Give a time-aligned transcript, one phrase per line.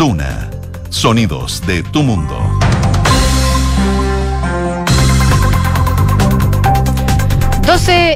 [0.00, 0.48] Duna.
[0.88, 2.38] Sonidos de tu mundo.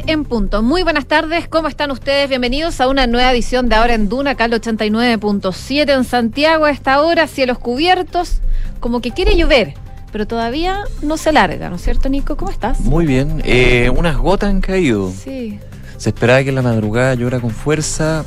[0.07, 0.62] en punto.
[0.62, 2.31] Muy buenas tardes, ¿cómo están ustedes?
[2.31, 6.65] Bienvenidos a una nueva edición de Ahora en Duna, acá 89.7 en Santiago.
[6.65, 8.41] A esta hora, cielos cubiertos,
[8.80, 9.75] como que quiere llover,
[10.11, 12.37] pero todavía no se larga, ¿no es cierto, Nico?
[12.37, 12.80] ¿Cómo estás?
[12.80, 15.12] Muy bien, eh, unas gotas han caído.
[15.12, 15.59] Sí.
[15.98, 18.25] Se esperaba que en la madrugada llora con fuerza.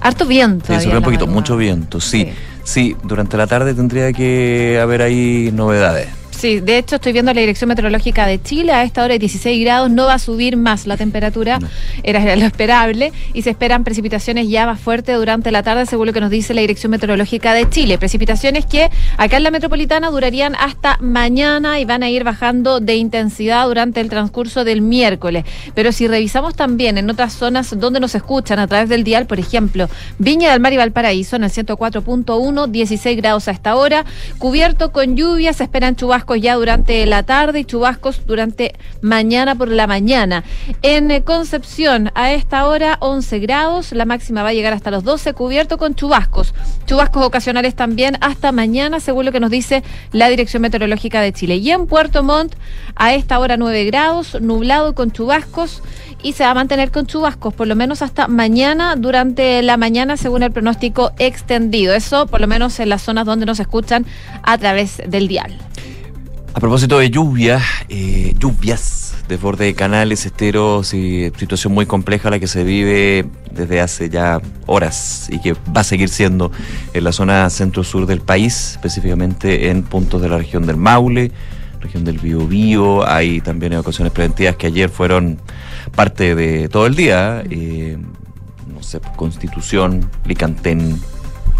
[0.00, 0.78] Harto viento.
[0.80, 2.24] Sí, un poquito, mucho viento, sí.
[2.24, 2.32] Sí,
[3.02, 6.23] durante la tarde tendría que haber ahí novedades.
[6.44, 9.64] Sí, de hecho estoy viendo la Dirección Meteorológica de Chile, a esta hora de 16
[9.64, 11.58] grados, no va a subir más la temperatura,
[12.02, 16.12] era lo esperable, y se esperan precipitaciones ya más fuertes durante la tarde, según lo
[16.12, 17.96] que nos dice la Dirección Meteorológica de Chile.
[17.96, 22.96] Precipitaciones que acá en la metropolitana durarían hasta mañana y van a ir bajando de
[22.96, 25.46] intensidad durante el transcurso del miércoles.
[25.74, 29.38] Pero si revisamos también en otras zonas donde nos escuchan a través del dial, por
[29.38, 34.04] ejemplo, Viña del Mar y Valparaíso en el 104.1, 16 grados a esta hora,
[34.36, 39.68] cubierto con lluvia, se esperan chubascos ya durante la tarde y chubascos durante mañana por
[39.68, 40.44] la mañana.
[40.82, 45.04] En eh, Concepción, a esta hora 11 grados, la máxima va a llegar hasta los
[45.04, 46.54] 12, cubierto con chubascos.
[46.86, 51.56] Chubascos ocasionales también hasta mañana, según lo que nos dice la Dirección Meteorológica de Chile.
[51.56, 52.54] Y en Puerto Montt,
[52.96, 55.82] a esta hora 9 grados, nublado con chubascos
[56.22, 60.16] y se va a mantener con chubascos por lo menos hasta mañana durante la mañana
[60.16, 61.94] según el pronóstico extendido.
[61.94, 64.06] Eso por lo menos en las zonas donde nos escuchan
[64.42, 65.56] a través del dial.
[66.54, 72.38] A propósito de lluvias, eh, lluvias, desborde de canales, esteros y situación muy compleja la
[72.38, 76.52] que se vive desde hace ya horas y que va a seguir siendo
[76.92, 81.32] en la zona centro-sur del país, específicamente en puntos de la región del Maule,
[81.80, 83.04] región del Biobío.
[83.04, 85.40] Hay también evacuaciones preventivas que ayer fueron
[85.96, 87.42] parte de todo el día.
[87.50, 87.98] Eh,
[88.72, 91.00] no sé, Constitución, Licantén,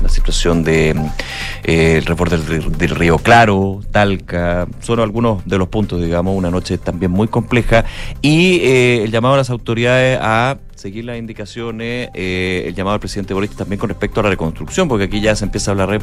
[0.03, 0.91] la situación de
[1.65, 6.79] eh, el reporte del, Río Claro, Talca, son algunos de los puntos, digamos, una noche
[6.79, 7.85] también muy compleja
[8.21, 13.01] y eh, el llamado a las autoridades a seguir las indicaciones, eh, el llamado al
[13.01, 15.99] presidente Boris también con respecto a la reconstrucción, porque aquí ya se empieza a hablar,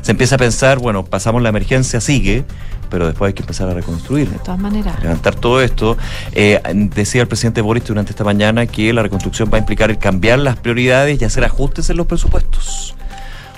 [0.00, 2.44] se empieza a pensar, bueno, pasamos la emergencia, sigue,
[2.88, 4.30] pero después hay que empezar a reconstruir.
[4.30, 5.02] De todas maneras.
[5.02, 5.98] Levantar todo esto.
[6.32, 10.38] decía el presidente Boris durante esta mañana que la reconstrucción va a implicar el cambiar
[10.38, 12.94] las prioridades y hacer ajustes en los presupuestos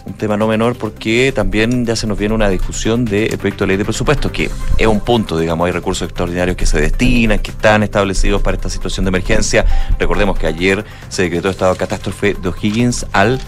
[0.06, 3.68] un tema no menor porque también ya se nos viene una discusión del proyecto de
[3.68, 7.50] ley de presupuesto, que es un punto, digamos, hay recursos extraordinarios que se destinan, que
[7.50, 9.66] están establecidos para esta situación de emergencia.
[9.98, 13.40] Recordemos que ayer se decretó estado de catástrofe de O'Higgins al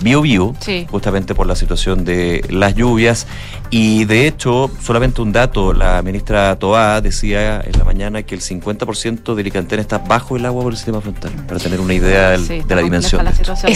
[0.00, 0.54] Bio Bio,
[0.90, 3.26] justamente por la situación de las lluvias.
[3.70, 8.40] Y de hecho, solamente un dato, la ministra Toá decía en la mañana que el
[8.40, 12.30] 50% de Licantén está bajo el agua por el sistema frontal, para tener una idea
[12.30, 13.26] de la dimensión.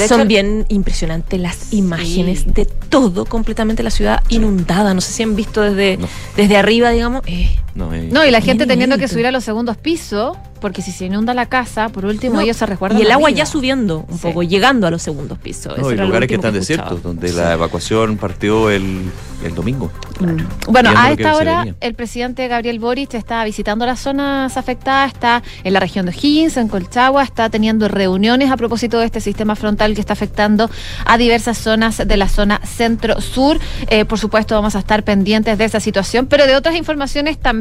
[0.07, 4.95] son bien impresionantes las imágenes de todo, completamente la ciudad inundada.
[4.95, 5.99] No sé si han visto desde,
[6.37, 7.23] desde arriba, digamos.
[7.27, 11.07] Eh, no, y la gente teniendo que subir a los segundos pisos porque si se
[11.07, 13.01] inunda la casa, por último ellos se recuerdan.
[13.01, 15.79] Y el agua ya subiendo un poco, llegando a los segundos pisos.
[15.79, 19.11] No, hay lugares que están desiertos, donde la evacuación partió el,
[19.43, 19.91] el domingo.
[20.21, 20.71] Mm.
[20.71, 25.73] Bueno, a esta hora el presidente Gabriel Boric está visitando las zonas afectadas, está en
[25.73, 29.95] la región de O'Higgins, en Colchagua, está teniendo reuniones a propósito de este sistema frontal
[29.95, 30.71] que está afectando
[31.07, 33.59] a diversas zonas de la zona centro-sur.
[33.89, 37.60] Eh, por supuesto, vamos a estar pendientes de esa situación, pero de otras informaciones también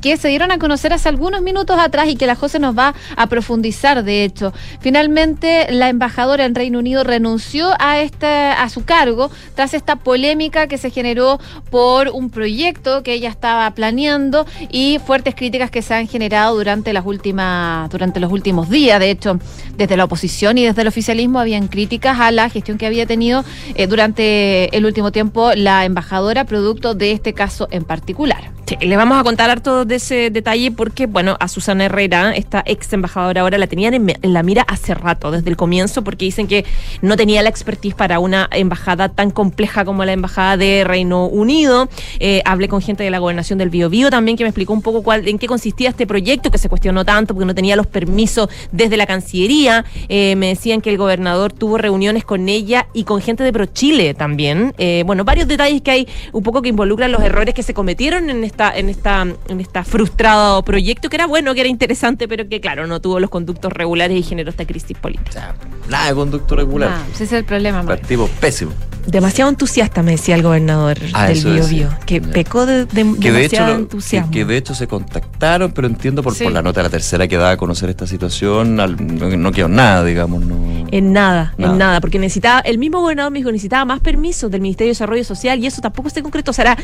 [0.00, 2.94] que se dieron a conocer hace algunos minutos atrás y que la José nos va
[3.16, 4.52] a profundizar, de hecho.
[4.80, 10.66] Finalmente, la embajadora en Reino Unido renunció a, este, a su cargo tras esta polémica
[10.66, 11.38] que se generó
[11.70, 16.92] por un proyecto que ella estaba planeando y fuertes críticas que se han generado durante
[16.92, 19.00] las últimas, durante los últimos días.
[19.00, 19.38] De hecho,
[19.76, 23.44] desde la oposición y desde el oficialismo habían críticas a la gestión que había tenido
[23.74, 28.52] eh, durante el último tiempo la embajadora, producto de este caso en particular.
[28.80, 32.92] Le vamos a contar harto de ese detalle porque, bueno, a Susana Herrera, esta ex
[32.92, 36.64] embajadora ahora, la tenían en, la mira hace rato, desde el comienzo, porque dicen que
[37.02, 41.88] no tenía la expertise para una embajada tan compleja como la embajada de Reino Unido.
[42.20, 45.02] Eh, hablé con gente de la gobernación del Biobío también que me explicó un poco
[45.02, 48.48] cuál, en qué consistía este proyecto, que se cuestionó tanto porque no tenía los permisos
[48.70, 49.84] desde la Cancillería.
[50.08, 54.14] Eh, me decían que el gobernador tuvo reuniones con ella y con gente de ProChile
[54.14, 54.72] también.
[54.78, 58.30] Eh, bueno, varios detalles que hay un poco que involucran los errores que se cometieron
[58.30, 58.36] en
[58.76, 62.86] en esta, en esta frustrado proyecto que era bueno, que era interesante, pero que claro,
[62.86, 65.54] no tuvo los conductos regulares y generó esta crisis política.
[65.88, 67.04] nada de conducto regular.
[67.12, 67.82] ese es el problema.
[67.84, 68.72] Partido pésimo.
[69.06, 74.32] Demasiado entusiasta, me decía el gobernador ah, del Bio, Bio que pecó de, demasiado entusiasmo.
[74.32, 77.36] Que, de hecho se contactaron, pero entiendo por, por la nota de la tercera que
[77.36, 80.44] daba a conocer esta situación, no, quedó nada, digamos.
[80.44, 81.72] No En nada, Nada.
[81.72, 84.94] en nada, porque necesitaba, el mismo gobernador me dijo, necesitaba más permisos del Ministerio de
[84.94, 86.50] Desarrollo Social y eso tampoco se concretó.
[86.50, 86.78] O sea, era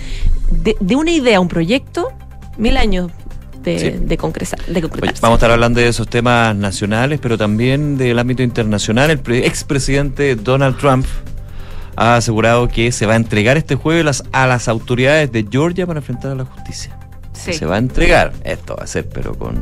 [0.51, 2.09] de, de una idea a un proyecto,
[2.57, 3.11] mil años
[3.65, 3.91] de, Sí.
[3.91, 5.21] de, concreta- de Oye, concretarse.
[5.23, 9.11] vamos a estar hablando de esos temas nacionales, pero también del ámbito internacional.
[9.11, 11.07] El pre- expresidente Donald Trump
[11.97, 15.87] ha asegurado que se va a entregar este jueves las- a las autoridades de Georgia
[15.87, 16.97] para enfrentar a la justicia.
[17.33, 17.53] Sí.
[17.53, 18.33] Se va a entregar.
[18.45, 19.57] Esto va a ser, pero con,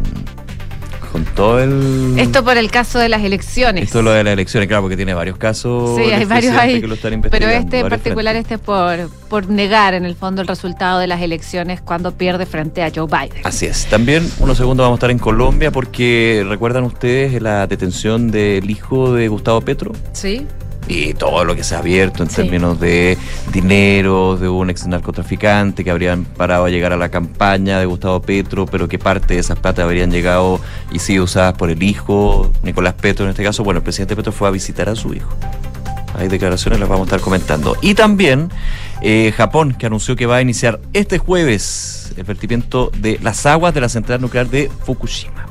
[1.12, 2.14] con todo el...
[2.18, 3.84] Esto por el caso de las elecciones.
[3.84, 5.96] Esto es lo de las elecciones, claro, porque tiene varios casos.
[5.96, 6.80] Sí, hay varios ahí.
[6.80, 8.52] que lo están Pero investigando, este en particular, frentes.
[8.52, 12.44] este es por, por negar en el fondo el resultado de las elecciones cuando pierde
[12.46, 13.42] frente a Joe Biden.
[13.44, 13.86] Así es.
[13.86, 19.12] También, unos segundos, vamos a estar en Colombia porque recuerdan ustedes la detención del hijo
[19.14, 20.46] de Gustavo Petro Sí.
[20.88, 22.36] Y todo lo que se ha abierto en Sí.
[22.36, 23.16] términos de
[23.52, 28.20] dinero, de un ex narcotraficante que habrían parado a llegar a la campaña de Gustavo
[28.22, 30.60] Petro, pero que parte de esas plata habrían llegado
[30.92, 33.62] y sido usadas por el hijo, Nicolás Petro en este caso.
[33.62, 35.30] Bueno, el presidente Petro fue a visitar a su hijo.
[36.18, 37.76] Hay declaraciones, las vamos a estar comentando.
[37.80, 38.50] Y también
[39.00, 43.72] eh, Japón, que anunció que va a iniciar este jueves el vertimiento de las aguas
[43.72, 45.46] de la central nuclear de Fukushima.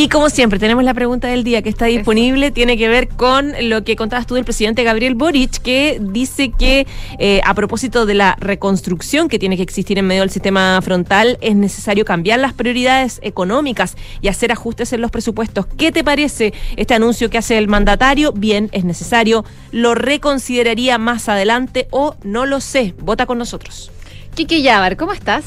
[0.00, 3.52] Y como siempre, tenemos la pregunta del día que está disponible, tiene que ver con
[3.62, 6.86] lo que contabas tú del presidente Gabriel Boric, que dice que
[7.18, 11.36] eh, a propósito de la reconstrucción que tiene que existir en medio del sistema frontal,
[11.40, 15.66] es necesario cambiar las prioridades económicas y hacer ajustes en los presupuestos.
[15.66, 18.30] ¿Qué te parece este anuncio que hace el mandatario?
[18.30, 19.44] Bien, es necesario.
[19.72, 22.94] ¿Lo reconsideraría más adelante o no lo sé?
[23.00, 23.90] Vota con nosotros.
[24.36, 25.44] Kiki Yabar, ¿cómo estás?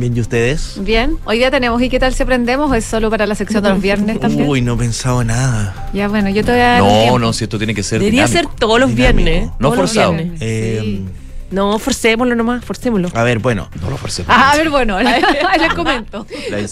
[0.00, 0.76] Bien, ¿y ustedes?
[0.80, 1.16] Bien.
[1.26, 2.70] Hoy día tenemos ¿Y qué tal si aprendemos?
[2.70, 4.48] ¿O es solo para la sección de los viernes también?
[4.48, 5.90] Uy, no he pensado nada.
[5.92, 7.98] Ya, bueno, yo te voy a dar un No, no, si esto tiene que ser
[8.00, 8.50] Debería dinámico.
[8.50, 9.24] ser todos los Dinámico.
[9.28, 9.50] viernes.
[9.58, 10.12] No todos los forzado.
[10.14, 10.38] viernes.
[10.40, 11.04] Eh, Sí.
[11.50, 13.08] No, forcémoslo nomás, forcémoslo.
[13.14, 13.68] A ver, bueno.
[13.80, 14.30] No lo forcemos.
[14.32, 16.26] Ah, a ver, bueno, les comento.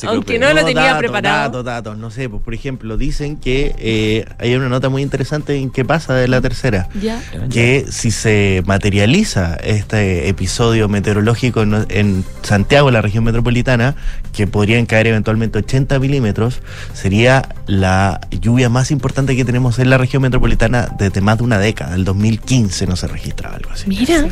[0.07, 1.43] Aunque no lo tenía datos, preparado.
[1.43, 5.57] Datos, datos, no sé, pues, por ejemplo, dicen que eh, hay una nota muy interesante
[5.57, 6.89] en qué pasa de la tercera.
[7.01, 7.21] Ya.
[7.51, 13.97] Que si se materializa este episodio meteorológico en, en Santiago, la región metropolitana,
[14.33, 16.61] que podrían caer eventualmente 80 milímetros,
[16.93, 21.59] sería la lluvia más importante que tenemos en la región metropolitana desde más de una
[21.59, 21.95] década.
[21.95, 23.89] El 2015 no se registraba algo así.
[23.89, 24.29] Mira.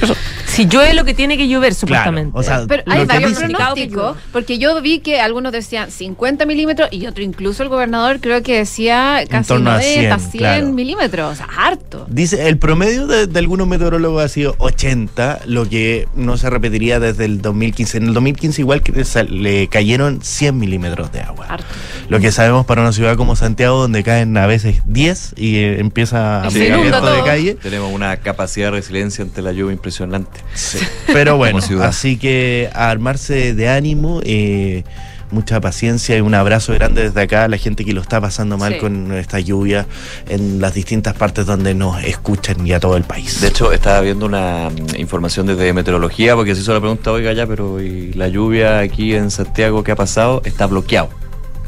[0.00, 0.14] Eso.
[0.52, 2.38] Si llueve lo que tiene que llover, supuestamente.
[2.38, 7.06] o sea, Pero hay varios pronósticos, porque yo vi que algunos decían 50 milímetros y
[7.06, 10.66] otro, incluso el gobernador creo que decía casi torno a 90, 100, 100, claro.
[10.68, 12.06] milímetros, o sea, harto.
[12.10, 17.00] Dice, el promedio de, de algunos meteorólogos ha sido 80, lo que no se repetiría
[17.00, 17.96] desde el 2015.
[17.96, 18.92] En el 2015 igual que
[19.30, 21.46] le cayeron 100 milímetros de agua.
[21.48, 21.64] Harto.
[22.10, 25.80] Lo que sabemos para una ciudad como Santiago, donde caen a veces 10 y eh,
[25.80, 27.54] empieza a viento de calle.
[27.54, 30.41] Tenemos una capacidad de resiliencia ante la lluvia impresionante.
[31.06, 34.84] Pero bueno, así que a armarse de ánimo, eh,
[35.30, 38.58] mucha paciencia y un abrazo grande desde acá a la gente que lo está pasando
[38.58, 38.78] mal Sí.
[38.80, 39.86] con esta lluvia
[40.28, 43.40] en las distintas partes donde nos escuchan y a todo el país.
[43.40, 47.32] De hecho, estaba viendo una mm, información desde meteorología, porque se hizo la pregunta, oiga
[47.32, 50.42] ya, pero ¿y la lluvia aquí en Santiago qué ha pasado?
[50.44, 51.08] Está bloqueado.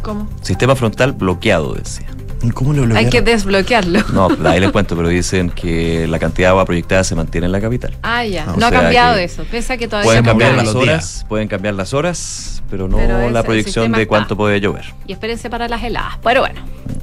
[0.02, 0.28] ¿Cómo?
[0.42, 2.06] Sistema frontal bloqueado, decía.
[2.52, 3.10] ¿Cómo lo Hay bloquearon?
[3.10, 4.00] que desbloquearlo.
[4.12, 7.52] No, ahí les cuento, pero dicen que la cantidad de agua proyectada se mantiene en
[7.52, 7.92] la capital.
[8.02, 8.46] Ah, ya.
[8.52, 9.44] O no ha cambiado eso.
[9.50, 13.20] Pese a que todavía Pueden cambiar las horas, pueden cambiar las horas, pero no Pero
[13.22, 14.08] es- la proyección de está.
[14.08, 14.84] cuánto puede llover.
[15.06, 16.18] Y espérense para las heladas.
[16.22, 16.60] Pero bueno,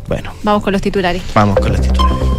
[0.08, 1.22] Bueno, vamos con los titulares.
[1.34, 2.31] vamos con los titulares.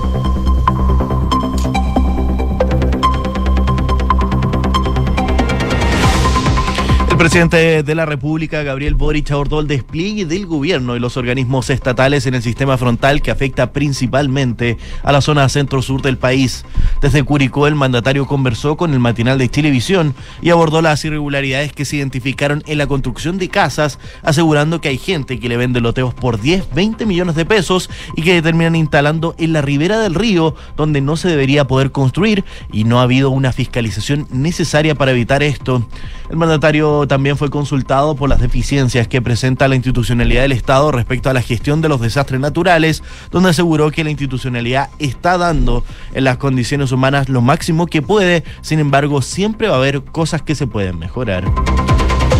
[7.13, 11.69] El presidente de la República, Gabriel Boric, abordó el despliegue del gobierno y los organismos
[11.69, 16.65] estatales en el sistema frontal que afecta principalmente a la zona centro-sur del país.
[17.03, 21.85] Desde Curicó, el mandatario conversó con el matinal de Chilevisión y abordó las irregularidades que
[21.85, 26.15] se identificaron en la construcción de casas, asegurando que hay gente que le vende loteos
[26.15, 30.55] por 10, 20 millones de pesos y que terminan instalando en la ribera del río,
[30.79, 32.43] donde no se debería poder construir
[32.73, 35.87] y no ha habido una fiscalización necesaria para evitar esto.
[36.31, 41.29] El mandatario también fue consultado por las deficiencias que presenta la institucionalidad del Estado respecto
[41.29, 46.25] a la gestión de los desastres naturales, donde aseguró que la institucionalidad está dando en
[46.25, 50.55] las condiciones humanas lo máximo que puede, sin embargo siempre va a haber cosas que
[50.55, 51.45] se pueden mejorar.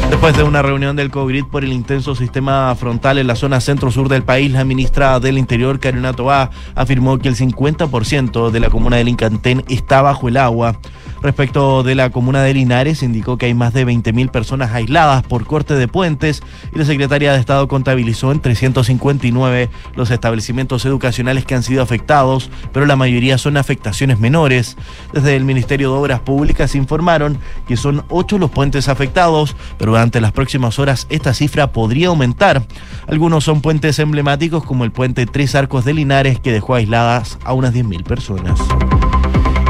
[0.09, 4.09] Después de una reunión del COGRID por el intenso sistema frontal en la zona centro-sur
[4.09, 8.97] del país, la ministra del Interior, Karina Toá, afirmó que el 50% de la comuna
[8.97, 10.79] del Incantén está bajo el agua.
[11.23, 15.47] Respecto de la comuna de Linares, indicó que hay más de 20.000 personas aisladas por
[15.47, 16.43] corte de puentes
[16.75, 22.51] y la Secretaría de Estado contabilizó en 359 los establecimientos educacionales que han sido afectados,
[22.73, 24.77] pero la mayoría son afectaciones menores.
[25.13, 27.39] Desde el Ministerio de Obras Públicas informaron
[27.69, 32.65] que son ocho los puentes afectados, pero durante las próximas horas esta cifra podría aumentar.
[33.07, 37.53] Algunos son puentes emblemáticos como el puente Tres Arcos de Linares que dejó aisladas a
[37.53, 38.59] unas 10.000 personas.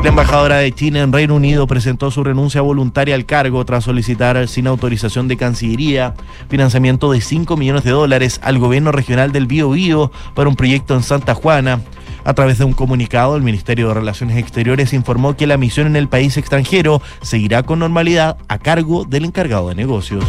[0.02, 4.48] La embajadora de China en Reino Unido presentó su renuncia voluntaria al cargo tras solicitar
[4.48, 6.14] sin autorización de Cancillería
[6.48, 10.96] financiamiento de 5 millones de dólares al gobierno regional del Bío Bío para un proyecto
[10.96, 11.82] en Santa Juana.
[12.24, 15.94] A través de un comunicado, el Ministerio de Relaciones Exteriores informó que la misión en
[15.94, 20.24] el país extranjero seguirá con normalidad a cargo del encargado de negocios.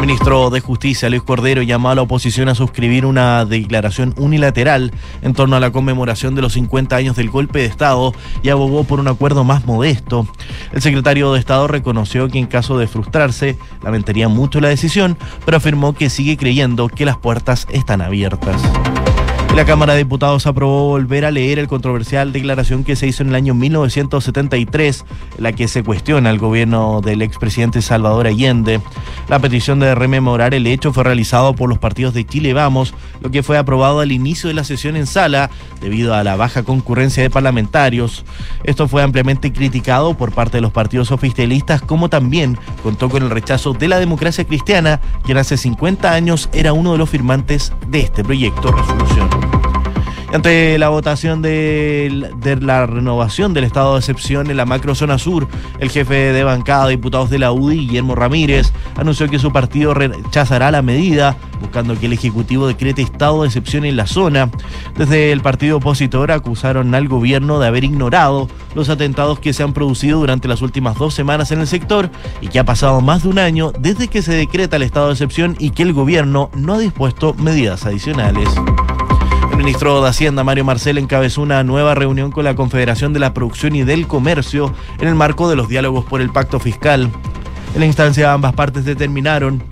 [0.00, 4.92] El ministro de Justicia, Luis Cordero, llamó a la oposición a suscribir una declaración unilateral
[5.20, 8.84] en torno a la conmemoración de los 50 años del golpe de Estado y abogó
[8.84, 10.26] por un acuerdo más modesto.
[10.72, 15.58] El secretario de Estado reconoció que en caso de frustrarse, lamentaría mucho la decisión, pero
[15.58, 18.62] afirmó que sigue creyendo que las puertas están abiertas.
[19.54, 23.30] La Cámara de Diputados aprobó volver a leer el controversial declaración que se hizo en
[23.30, 25.04] el año 1973,
[25.36, 28.80] en la que se cuestiona el gobierno del expresidente Salvador Allende.
[29.28, 33.30] La petición de rememorar el hecho fue realizado por los partidos de Chile Vamos, lo
[33.30, 37.22] que fue aprobado al inicio de la sesión en sala debido a la baja concurrencia
[37.22, 38.24] de parlamentarios.
[38.64, 43.30] Esto fue ampliamente criticado por parte de los partidos oficialistas, como también contó con el
[43.30, 48.00] rechazo de la democracia cristiana, quien hace 50 años era uno de los firmantes de
[48.00, 49.39] este proyecto de resolución.
[50.32, 52.28] Ante la votación de,
[52.60, 55.48] la renovación del estado de excepción en la macrozona sur,
[55.80, 59.92] el jefe de bancada de diputados de la UDI, Guillermo Ramírez, anunció que su partido
[59.92, 64.50] rechazará la medida, buscando que el Ejecutivo decrete estado de excepción en la zona.
[64.96, 69.72] Desde el partido opositor acusaron al gobierno de haber ignorado los atentados que se han
[69.72, 72.08] producido durante las últimas dos semanas en el sector
[72.40, 75.14] y que ha pasado más de un año desde que se decreta el estado de
[75.14, 78.48] excepción y que el gobierno no ha dispuesto medidas adicionales.
[79.60, 83.76] Ministro de Hacienda, Mario Marcel, encabezó una nueva reunión con la Confederación de la Producción
[83.76, 87.10] y del Comercio en el marco de los diálogos por el pacto fiscal.
[87.74, 89.62] En la instancia ambas partes determinaron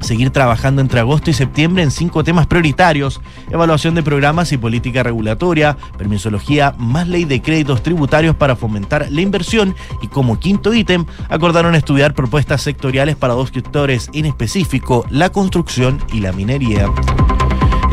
[0.00, 5.02] seguir trabajando entre agosto y septiembre en cinco temas prioritarios, evaluación de programas y política
[5.02, 11.06] regulatoria, permisología, más ley de créditos tributarios para fomentar la inversión y como quinto ítem
[11.30, 16.90] acordaron estudiar propuestas sectoriales para dos sectores en específico, la construcción y la minería.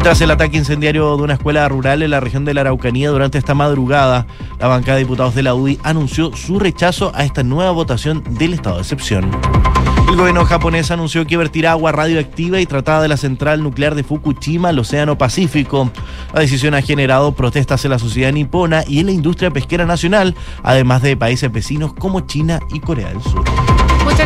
[0.08, 3.38] Tras el ataque incendiario de una escuela rural en la región de la Araucanía durante
[3.38, 4.26] esta madrugada,
[4.58, 8.54] la bancada de diputados de la UDI anunció su rechazo a esta nueva votación del
[8.54, 9.30] estado de excepción.
[10.10, 14.06] El gobierno japonés anunció que vertirá agua radioactiva y tratada de la central nuclear de
[14.06, 15.92] Fukushima al Océano Pacífico.
[16.34, 20.36] La decisión ha generado protestas en la sociedad nipona y en la industria pesquera nacional,
[20.64, 23.44] además de países vecinos como China y Corea del Sur.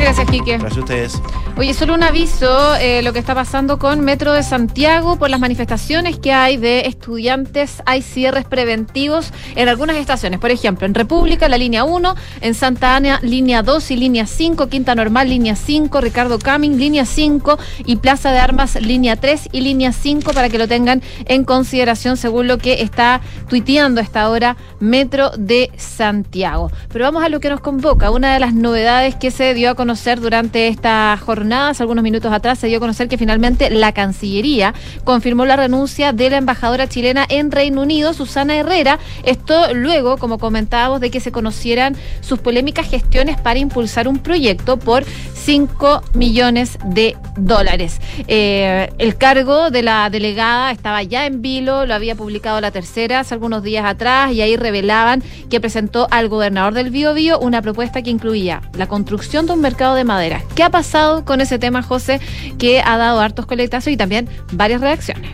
[0.01, 0.57] Muchas gracias, Quique.
[0.57, 1.21] Gracias a ustedes.
[1.57, 5.39] Oye, solo un aviso, eh, lo que está pasando con Metro de Santiago por las
[5.39, 10.39] manifestaciones que hay de estudiantes, hay cierres preventivos en algunas estaciones.
[10.39, 14.69] Por ejemplo, en República, la línea 1, en Santa Ana, línea 2 y línea 5,
[14.69, 19.61] Quinta Normal, línea 5, Ricardo Camin, línea 5 y Plaza de Armas, línea 3 y
[19.61, 24.27] línea 5 para que lo tengan en consideración según lo que está tuiteando a esta
[24.31, 26.71] hora Metro de Santiago.
[26.91, 29.75] Pero vamos a lo que nos convoca, una de las novedades que se dio a
[29.75, 29.90] conocer
[30.21, 35.45] durante estas jornadas, algunos minutos atrás, se dio a conocer que finalmente la Cancillería confirmó
[35.45, 38.99] la renuncia de la embajadora chilena en Reino Unido, Susana Herrera.
[39.25, 44.77] Esto luego, como comentábamos, de que se conocieran sus polémicas gestiones para impulsar un proyecto
[44.77, 47.99] por 5 millones de dólares.
[48.27, 53.19] Eh, el cargo de la delegada estaba ya en vilo, lo había publicado la tercera
[53.19, 57.61] hace algunos días atrás y ahí revelaban que presentó al gobernador del Bío Bío una
[57.61, 60.43] propuesta que incluía la construcción de un mercado de madera.
[60.55, 62.21] ¿Qué ha pasado con ese tema, José,
[62.59, 65.31] que ha dado hartos coletazos y también varias reacciones?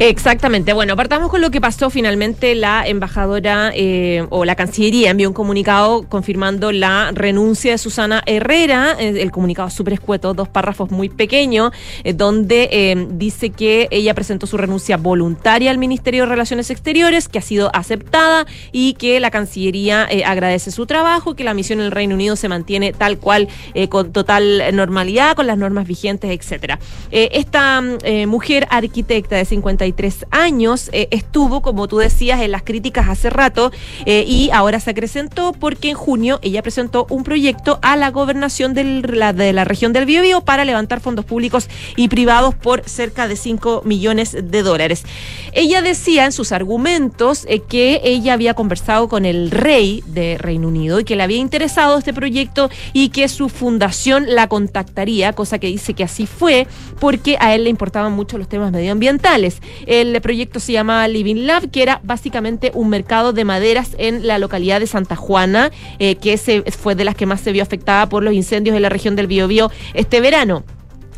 [0.00, 0.72] Exactamente.
[0.72, 2.56] Bueno, partamos con lo que pasó finalmente.
[2.56, 8.96] La embajadora eh, o la Cancillería envió un comunicado confirmando la renuncia de Susana Herrera.
[8.98, 11.70] Eh, el comunicado súper escueto, dos párrafos muy pequeños,
[12.02, 17.38] eh, donde dice que ella presentó su renuncia voluntaria al Ministerio de Relaciones Exteriores, que
[17.38, 21.92] ha sido aceptada y que la Cancillería agradece su trabajo, que la misión en el
[21.92, 23.48] Reino Unido se mantiene tal cual,
[23.88, 26.78] con total normalidad, con las normas vigentes, etcétera.
[27.10, 32.62] Esta mm, mujer arquitecta de 51 53 años, eh, estuvo, como tú decías, en las
[32.62, 33.70] críticas hace rato
[34.06, 38.72] eh, y ahora se acrecentó porque en junio ella presentó un proyecto a la gobernación
[38.74, 43.28] del- la- de la región del Biobío para levantar fondos públicos y privados por cerca
[43.28, 45.04] de 5 millones de dólares.
[45.52, 50.68] Ella decía en sus argumentos eh, que ella había conversado con el rey de Reino
[50.68, 55.58] Unido y que le había interesado este proyecto y que su fundación la contactaría, cosa
[55.58, 56.66] que dice que así fue,
[57.00, 59.58] porque a él le importaban mucho los temas medioambientales.
[59.86, 64.38] El proyecto se llamaba Living Lab, que era básicamente un mercado de maderas en la
[64.38, 66.36] localidad de Santa Juana, eh, que
[66.78, 69.26] fue de las que más se vio afectada por los incendios en la región del
[69.26, 70.64] Biobío este verano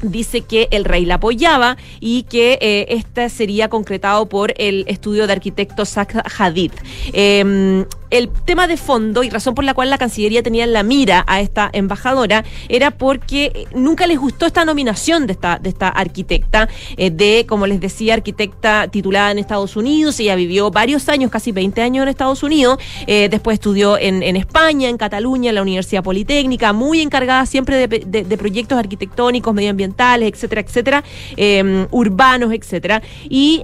[0.03, 5.27] dice que el rey la apoyaba y que eh, este sería concretado por el estudio
[5.27, 6.73] de arquitecto Zaha Hadid.
[7.15, 10.83] Eh, el tema de fondo y razón por la cual la Cancillería tenía en la
[10.83, 15.89] mira a esta embajadora era porque nunca les gustó esta nominación de esta, de esta
[15.89, 20.19] arquitecta, eh, de, como les decía, arquitecta titulada en Estados Unidos.
[20.21, 22.79] Ella vivió varios años, casi 20 años en Estados Unidos.
[23.07, 27.87] eh, después estudió en, en España, en Cataluña, en la Universidad Politécnica, muy encargada siempre
[27.89, 31.05] de, de- proyectos arquitectónicos, medioambientales, etcétera, etcétera,
[31.37, 33.03] eh, urbanos, etcétera.
[33.29, 33.63] Y.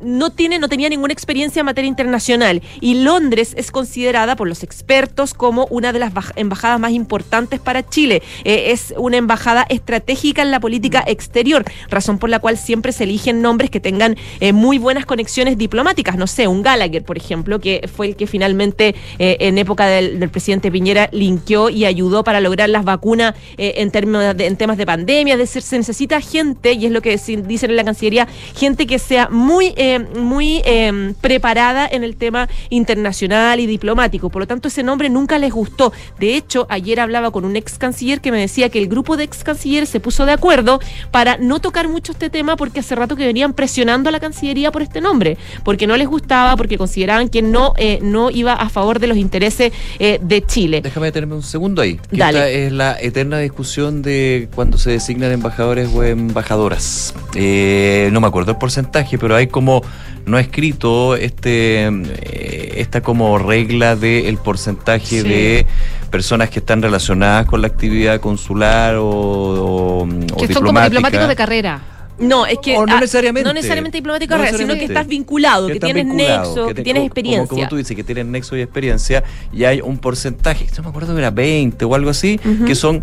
[0.00, 4.62] no tiene, no tenía ninguna experiencia en materia internacional y Londres es considerada por los
[4.62, 8.22] expertos como una de las baj- embajadas más importantes para Chile.
[8.44, 13.04] Eh, es una embajada estratégica en la política exterior, razón por la cual siempre se
[13.04, 16.16] eligen nombres que tengan eh, muy buenas conexiones diplomáticas.
[16.16, 20.28] No sé, un Gallagher, por ejemplo, que fue el que finalmente eh, en época del,
[20.28, 24.86] presidente Piñera linkeó y ayudó para lograr las vacunas en, términos de- en temas de
[24.86, 25.34] pandemia.
[25.34, 28.98] Es decir, se necesita gente, y es lo que dicen en la Cancillería, gente que
[28.98, 34.28] sea muy, muy eh, preparada en el tema internacional y diplomático.
[34.30, 35.92] Por lo tanto, ese nombre nunca les gustó.
[36.18, 39.24] De hecho, ayer hablaba con un ex canciller que me decía que el grupo de
[39.24, 40.80] ex cancilleres se puso de acuerdo
[41.10, 44.70] para no tocar mucho este tema porque hace rato que venían presionando a la Cancillería
[44.72, 48.68] por este nombre, porque no les gustaba, porque consideraban que no, eh, no iba a
[48.68, 50.80] favor de los intereses eh, de Chile.
[50.82, 51.96] Déjame detenerme un segundo ahí.
[52.10, 52.38] que Dale.
[52.38, 57.14] Esta es la eterna discusión de cuando se designan embajadores o embajadoras.
[57.34, 59.77] Eh, no me acuerdo el porcentaje, pero hay como
[60.26, 65.28] no escrito este eh, esta como regla del porcentaje Sí.
[65.28, 65.66] de
[66.10, 70.06] personas que están relacionadas con la actividad consular o, o, o
[70.36, 71.80] Que son como diplomáticos de carrera.
[72.18, 72.76] No, es que.
[72.76, 73.46] O no ah, necesariamente.
[73.48, 76.82] No necesariamente diplomático, No de carrera, sino que estás vinculado, que, tienes nexo, que, te-
[76.82, 77.46] tienes como- experiencia.
[77.48, 80.88] Como, como tú dices, que tienen nexo y experiencia, y hay un porcentaje, no me
[80.88, 83.02] acuerdo que era 20 o algo así, que son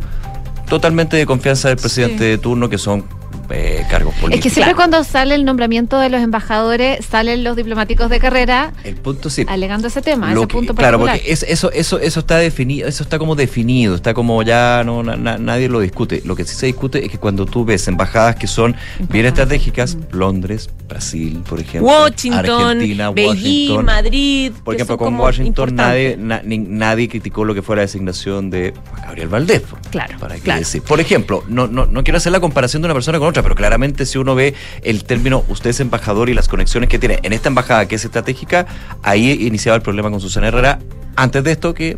[0.68, 2.30] totalmente de confianza del presidente Sí.
[2.32, 3.06] de turno, que son
[3.50, 4.44] eh, cargos Es políticos.
[4.44, 4.78] que siempre Claro.
[4.78, 9.46] cuando sale el nombramiento de los embajadores, salen los diplomáticos de carrera El punto sí.
[9.48, 11.18] alegando ese tema, ese que- punto claro, particular.
[11.20, 15.04] porque es- eso, eso, eso está definido, eso está como definido, está como ya no
[15.04, 16.22] na- na- nadie lo discute.
[16.26, 18.76] Lo que sí se discute es que cuando tú ves embajadas que son
[19.10, 24.52] bien estratégicas, Londres, Brasil, por ejemplo, Washington, Argentina, Beijing, Washington, Madrid.
[24.64, 26.26] Por ejemplo, con Washington nadie, importantes.
[26.26, 29.62] na- ni- nadie criticó lo que fuera la designación de Gabriel Valdés.
[29.62, 29.78] po.
[29.92, 30.60] Claro, ¿Para qué claro.
[30.60, 30.82] decir?
[30.84, 33.56] Por ejemplo, no, no, no quiero hacer la comparación de una persona con otra, pero
[33.56, 37.34] claramente si uno ve el término usted es embajador y las conexiones que tiene en
[37.34, 38.66] esta embajada que es estratégica,
[39.04, 40.80] ahí iniciaba el problema con Susana Herrera.
[41.16, 41.98] Antes de esto que...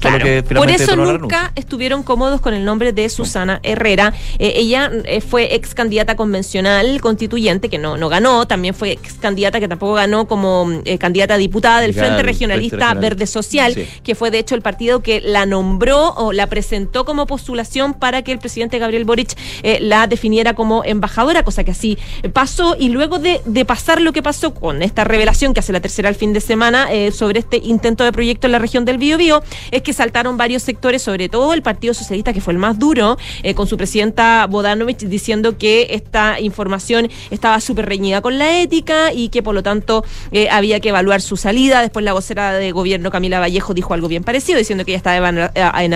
[0.00, 0.24] Claro.
[0.24, 4.14] que Por eso nunca estuvieron cómodos con el nombre de Susana Herrera.
[4.38, 8.46] Eh, ella eh, fue ex candidata convencional constituyente, que no, no ganó.
[8.46, 12.94] También fue ex candidata que tampoco ganó como eh, candidata a diputada del Frente Regionalista.
[12.94, 13.86] Verde Social, Sí.
[14.02, 18.22] que fue de hecho el partido que la nombró o la presentó como postulación para
[18.22, 19.36] que el presidente Gabriel Boric
[19.80, 21.98] la definiera como embajadora, cosa que así
[22.32, 22.74] pasó.
[22.78, 26.08] Y luego de, de pasar lo que pasó con esta revelación que hace la tercera
[26.08, 29.82] al fin de semana sobre este intento de proyecto en la región del Biobío, es
[29.82, 33.54] que saltaron varios sectores, sobre todo el Partido Socialista, que fue el más duro, eh,
[33.54, 39.28] con su presidenta Bodanovich diciendo que esta información estaba súper reñida con la ética y
[39.28, 41.80] que por lo tanto eh, había que evaluar su salida.
[41.80, 45.30] Después la vocera de gobierno Camila Vallejo dijo algo bien parecido, diciendo que ella estaba
[45.30, 45.94] eh, en,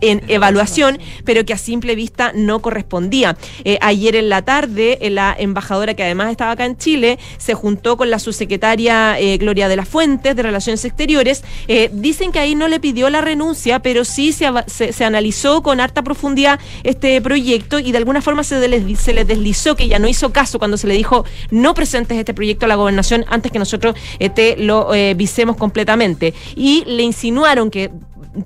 [0.00, 3.36] en evaluación, pero que a simple vista no correspondía.
[3.64, 7.54] Eh, ayer en la tarde, eh, la embajadora que además estaba acá en Chile se
[7.54, 11.42] juntó con la subsecretaria eh, Gloria de las Fuentes de Relaciones Exteriores.
[11.66, 15.80] Eh, dicen que ahí no le pidió la renuncia, pero sí se, se- analizó con
[15.80, 19.98] harta profundidad este proyecto y de alguna forma se, le- se le deslizó que ella
[19.98, 23.50] no hizo caso cuando se le dijo no presentes este proyecto a la gobernación antes
[23.52, 26.34] que nosotros eh, te lo eh, visemos completamente.
[26.56, 27.90] Y le insinuaron que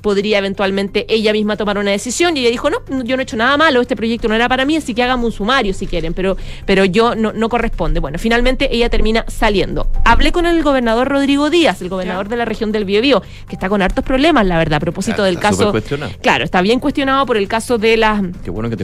[0.01, 3.37] podría eventualmente ella misma tomar una decisión y ella dijo, no, yo no he hecho
[3.37, 6.15] nada malo, este proyecto no era para mí, así que hagamos un sumario si quieren,
[6.15, 8.01] pero, pero yo no, no corresponde.
[8.01, 9.89] Bueno, finalmente ella termina saliendo.
[10.05, 13.69] Hablé con el gobernador Rodrigo Díaz, el gobernador de la región del Biobío, que está
[13.69, 15.73] con hartos problemas, la verdad, a propósito del caso.
[16.21, 18.23] Claro, está bien cuestionado por el caso de las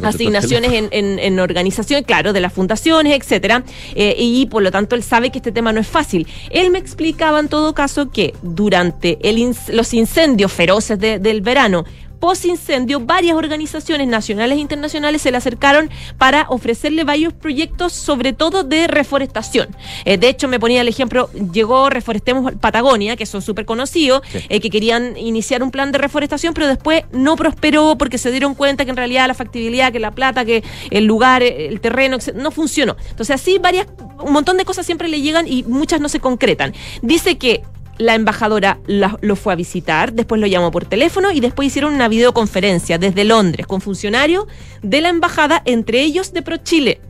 [0.03, 3.63] asignaciones en, en, organización, claro, de las fundaciones, etcétera,
[3.95, 6.27] eh, y por lo tanto él sabe que este tema no es fácil.
[6.51, 11.85] Él me explicaba en todo caso que durante el, los incendios feroces del verano,
[12.19, 18.33] post incendio, varias organizaciones nacionales e internacionales se le acercaron para ofrecerle varios proyectos, sobre
[18.33, 19.69] todo de reforestación.
[20.05, 24.61] Eh, de hecho, me ponía el ejemplo, llegó Reforestemos Patagonia, que son súper conocidos, eh,
[24.61, 28.85] que querían iniciar un plan de reforestación, pero después no prosperó porque se dieron cuenta
[28.85, 32.97] que en realidad la factibilidad, que la plata, que el lugar, el terreno, no funcionó.
[33.11, 33.87] Entonces, así varias,
[34.21, 36.75] un montón de cosas siempre le llegan y muchas no se concretan.
[37.03, 37.63] Dice que
[37.99, 42.09] la embajadora lo fue a visitar, después lo llamó por teléfono y después hicieron una
[42.09, 44.47] videoconferencia desde Londres con funcionarios
[44.83, 47.01] de la embajada, entre ellos de ProChile.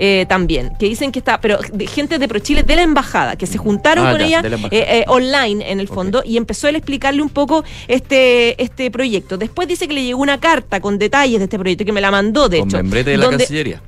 [0.00, 3.48] Eh, también, que dicen que está, pero de gente de ProChile de la embajada, que
[3.48, 7.20] se juntaron ah, con ella eh, eh, online en el fondo y empezó a explicarle
[7.20, 9.36] un poco este, este proyecto.
[9.36, 12.12] Después dice que le llegó una carta con detalles de este proyecto que me la
[12.12, 12.76] mandó, de con hecho.
[12.76, 13.82] Membrete de la Cancillería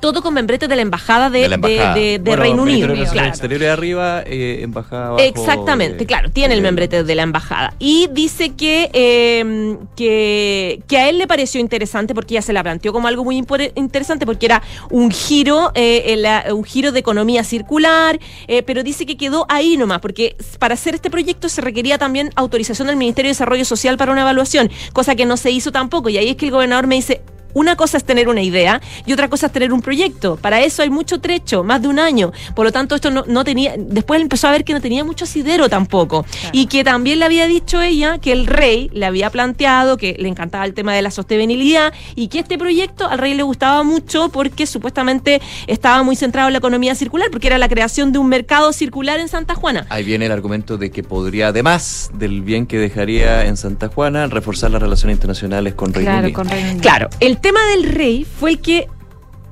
[0.00, 2.88] todo con membrete de la embajada de, de, Reino Unido.
[3.10, 3.28] Claro.
[3.28, 7.74] Exterior de arriba, eh, embajada abajo, Exactamente, claro, tiene el membrete de la embajada.
[7.78, 12.62] Y dice que, eh, que, que, a él le pareció interesante porque ya se la
[12.62, 16.16] planteó como algo muy interesante porque era un giro, eh,
[16.52, 20.94] un giro de economía circular, eh, pero dice que quedó ahí nomás, porque para hacer
[20.94, 25.14] este proyecto se requería también autorización del Ministerio de Desarrollo Social para una evaluación, cosa
[25.14, 26.08] que no se hizo tampoco.
[26.08, 27.22] Y ahí es que el gobernador me dice,
[27.54, 30.36] una cosa es tener una idea y otra cosa es tener un proyecto.
[30.36, 32.32] Para eso hay mucho trecho, más de un año.
[32.54, 33.74] Por lo tanto, esto no, tenía.
[33.76, 36.24] Después empezó a ver que no tenía mucho asidero tampoco.
[36.52, 40.28] Y que también le había dicho ella que el rey le había planteado que le
[40.28, 44.28] encantaba el tema de la sostenibilidad y que este proyecto al rey le gustaba mucho
[44.28, 48.28] porque supuestamente estaba muy centrado en la economía circular, porque era la creación de un
[48.28, 49.86] mercado circular en Santa Juana.
[49.88, 54.26] Ahí viene el argumento de que podría, además del bien que dejaría en Santa Juana,
[54.26, 56.82] reforzar las relaciones internacionales con Reino claro, Con Reino Unido.
[56.82, 58.88] Claro, el tema del rey fue el que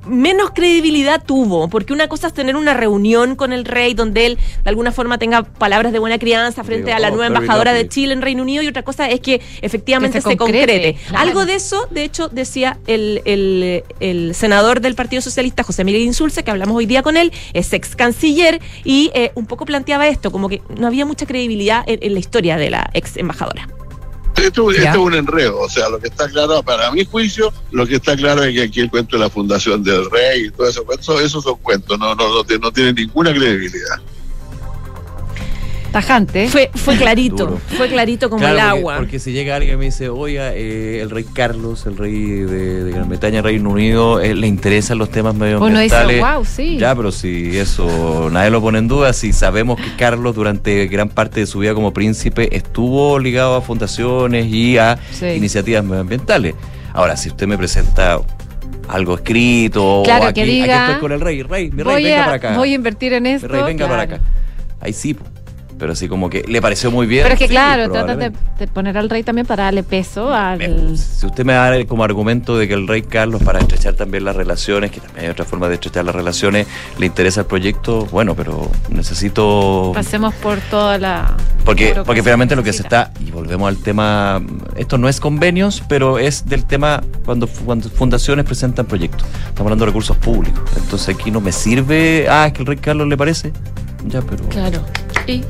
[0.08, 4.38] menos credibilidad tuvo, porque una cosa es tener una reunión con el rey donde él
[4.64, 8.12] de alguna forma tenga palabras de buena crianza frente a la nueva embajadora de Chile
[8.12, 10.96] en Reino Unido y otra cosa es que efectivamente se, concrete.
[11.14, 13.22] Algo de eso, de hecho, decía el,
[14.00, 17.72] el, senador del Partido Socialista, José Miguel Insulza, que hablamos hoy día con él, es
[17.72, 22.12] ex canciller y eh, un poco planteaba esto, como que no había mucha credibilidad en
[22.14, 23.68] la historia de la ex embajadora.
[24.38, 27.96] Esto, es un enredo, o sea, lo que está claro, para mi juicio, lo que
[27.96, 31.20] está claro es que aquí el cuento de la fundación del rey y todo eso,
[31.20, 34.00] esos son cuentos, no, no, no, no tienen ninguna credibilidad.
[35.92, 36.48] Tajante.
[36.48, 38.96] Fue, fue clarito, fue clarito como el agua.
[38.98, 42.90] Porque si llega alguien y me dice, oiga, eh, el rey Carlos, el rey de,
[42.90, 46.04] Gran Bretaña, Reino Unido, eh, le interesan los temas medioambientales.
[46.04, 46.78] Uno dice, wow, sí.
[46.78, 51.08] Ya, pero si eso nadie lo pone en duda, si sabemos que Carlos durante gran
[51.08, 56.54] parte de su vida como príncipe estuvo ligado a fundaciones y a iniciativas medioambientales.
[56.92, 58.20] Ahora, si usted me presenta
[58.88, 62.36] algo escrito, claro, aquí, que diga, estoy con el rey, rey, mi rey, venga para
[62.36, 62.56] acá.
[62.56, 63.46] Voy a invertir en esto.
[63.46, 64.20] Mi rey, venga para acá.
[64.80, 65.16] Ahí sí,
[65.78, 67.22] pero así como que le pareció muy bien.
[67.22, 68.32] Pero es que claro, trata de,
[68.72, 70.98] poner al rey también para darle peso al...
[70.98, 74.36] Si usted me da como argumento de que el rey Carlos, para estrechar también las
[74.36, 76.66] relaciones, que también hay otra forma de estrechar las relaciones,
[76.98, 79.92] le interesa el proyecto, bueno, pero necesito...
[79.94, 81.36] Pasemos por toda la...
[81.64, 84.42] Porque, porque finalmente lo que se está, y volvemos al tema,
[84.76, 89.26] esto no es convenios, pero es del tema cuando, cuando fundaciones presentan proyectos.
[89.48, 90.62] Estamos hablando de recursos públicos.
[90.76, 93.52] Entonces aquí no me sirve, ah, es que el rey Carlos le parece.
[94.08, 94.48] Ya, pero...
[94.48, 94.82] Claro.
[95.28, 95.44] Y,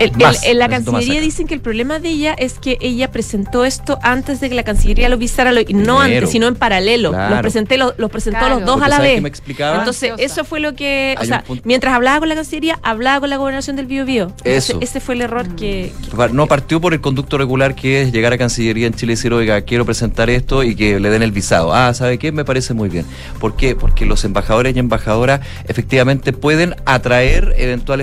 [0.00, 4.40] en la Cancillería dicen que el problema de ella es que ella presentó esto antes
[4.40, 7.12] de que la Cancillería lo visara, y no antes, sino en paralelo.
[7.12, 9.22] Los, presenté, los, presentó los dos a la vez.
[9.46, 11.16] Entonces, eso fue lo que.
[11.20, 14.32] o sea, mientras hablaba con la Cancillería, hablaba con la gobernación del Bío Bío.
[14.44, 14.78] Eso.
[14.80, 15.92] Ese fue el error que,
[16.32, 19.32] No partió por el conducto regular que es llegar a Cancillería en Chile y decir,
[19.32, 21.72] oiga, quiero presentar esto y que le den el visado.
[21.72, 22.32] Ah, ¿sabe qué?
[22.32, 23.06] Me parece muy bien.
[23.38, 23.76] ¿Por qué?
[23.76, 27.54] Porque los embajadores y embajadoras efectivamente pueden atraer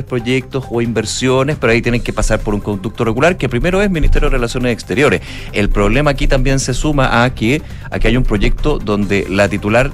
[0.04, 3.90] proyectos o inversiones pero ahí tienen que pasar por un conducto regular, que primero es
[3.90, 5.22] Ministerio de Relaciones Exteriores.
[5.54, 9.92] El problema aquí también se suma a que aquí hay un proyecto donde la titular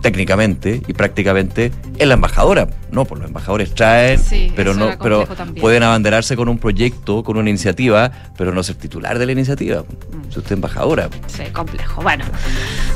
[0.00, 2.68] técnicamente y prácticamente en la embajadora.
[2.90, 5.60] No, pues los embajadores traen, Sí, pero no, pero también.
[5.60, 9.82] pueden abanderarse con un proyecto, con una iniciativa, pero no ser titular de la iniciativa.
[9.82, 10.22] Mm.
[10.32, 11.08] Si usted es embajadora.
[11.26, 12.02] Sí, complejo.
[12.02, 12.24] Bueno,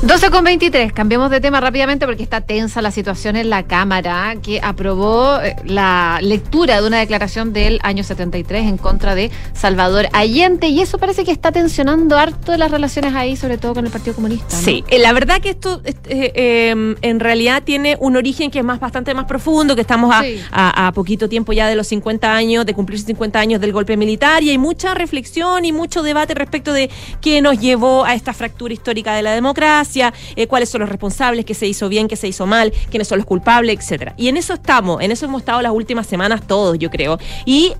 [0.01, 0.93] 12 con 23.
[0.93, 5.55] Cambiemos de tema rápidamente porque está tensa la situación en la Cámara que aprobó eh,
[5.65, 10.97] la lectura de una declaración del año 73 en contra de Salvador Allende y eso
[10.97, 14.55] parece que está tensionando harto las relaciones ahí, sobre todo con el Partido Comunista.
[14.55, 14.61] ¿no?
[14.63, 15.93] Sí, eh, la verdad que esto eh,
[16.35, 20.21] eh, en realidad tiene un origen que es más bastante más profundo, que estamos a,
[20.21, 20.39] Sí.
[20.51, 23.97] a- a poquito tiempo ya de los 50 años, de cumplir 50 años del golpe
[23.97, 26.89] militar, y hay mucha reflexión y mucho debate respecto de
[27.21, 31.45] qué nos llevó a esta fractura histórica de la democracia, eh, cuáles son los responsables,
[31.45, 34.13] qué se hizo bien, qué se hizo mal, quiénes son los culpables, etcétera.
[34.17, 37.17] Y en eso estamos, en eso hemos estado las últimas semanas todos, yo creo.
[37.45, 37.73] Y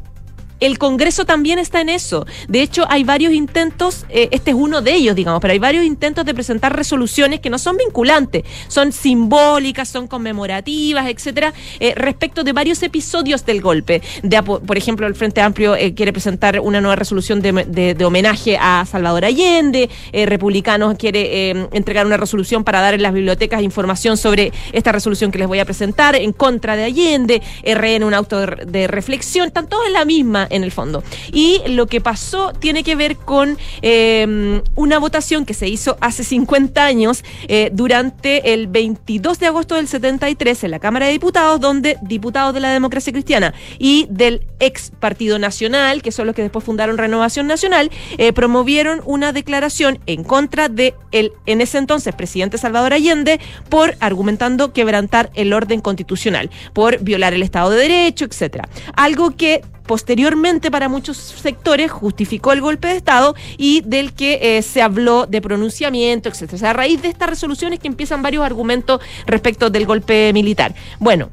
[0.66, 2.26] el Congreso también está en eso.
[2.48, 5.86] De hecho, hay varios intentos, eh, este es uno de ellos, digamos, pero hay varios
[5.86, 12.44] intentos de presentar resoluciones que no son vinculantes, son simbólicas, son conmemorativas, etcétera, eh, respecto
[12.44, 14.02] de varios episodios del golpe.
[14.22, 17.52] De, por ejemplo, el Frente Amplio eh, quiere presentar una nueva resolución de,
[17.96, 23.14] de- homenaje a Salvador Allende, Republicanos quiere eh, entregar una resolución para dar en las
[23.14, 28.04] bibliotecas información sobre esta resolución que les voy a presentar en contra de Allende, RN
[28.04, 31.04] un auto de, de reflexión, están todos en la misma en el fondo.
[31.32, 36.24] Y lo que pasó tiene que ver con eh, una votación que se hizo hace
[36.24, 41.60] 50 años eh, durante el 22 de agosto del 73 en la Cámara de Diputados,
[41.60, 46.44] donde diputados de la democracia cristiana y del ex Partido Nacional, que son los que
[46.44, 52.14] después fundaron Renovación Nacional, eh, promovieron una declaración en contra de el en ese entonces
[52.16, 53.40] presidente Salvador Allende
[53.70, 58.68] por argumentando quebrantar el orden constitucional, por violar el Estado de Derecho, etcétera.
[58.96, 64.62] Algo que posteriormente para muchos sectores justificó el golpe de Estado y del que eh,
[64.62, 66.56] se habló de pronunciamiento, etcétera.
[66.56, 70.76] O sea, a raíz de estas resoluciones que empiezan varios argumentos respecto del golpe militar.
[71.00, 71.30] Bueno,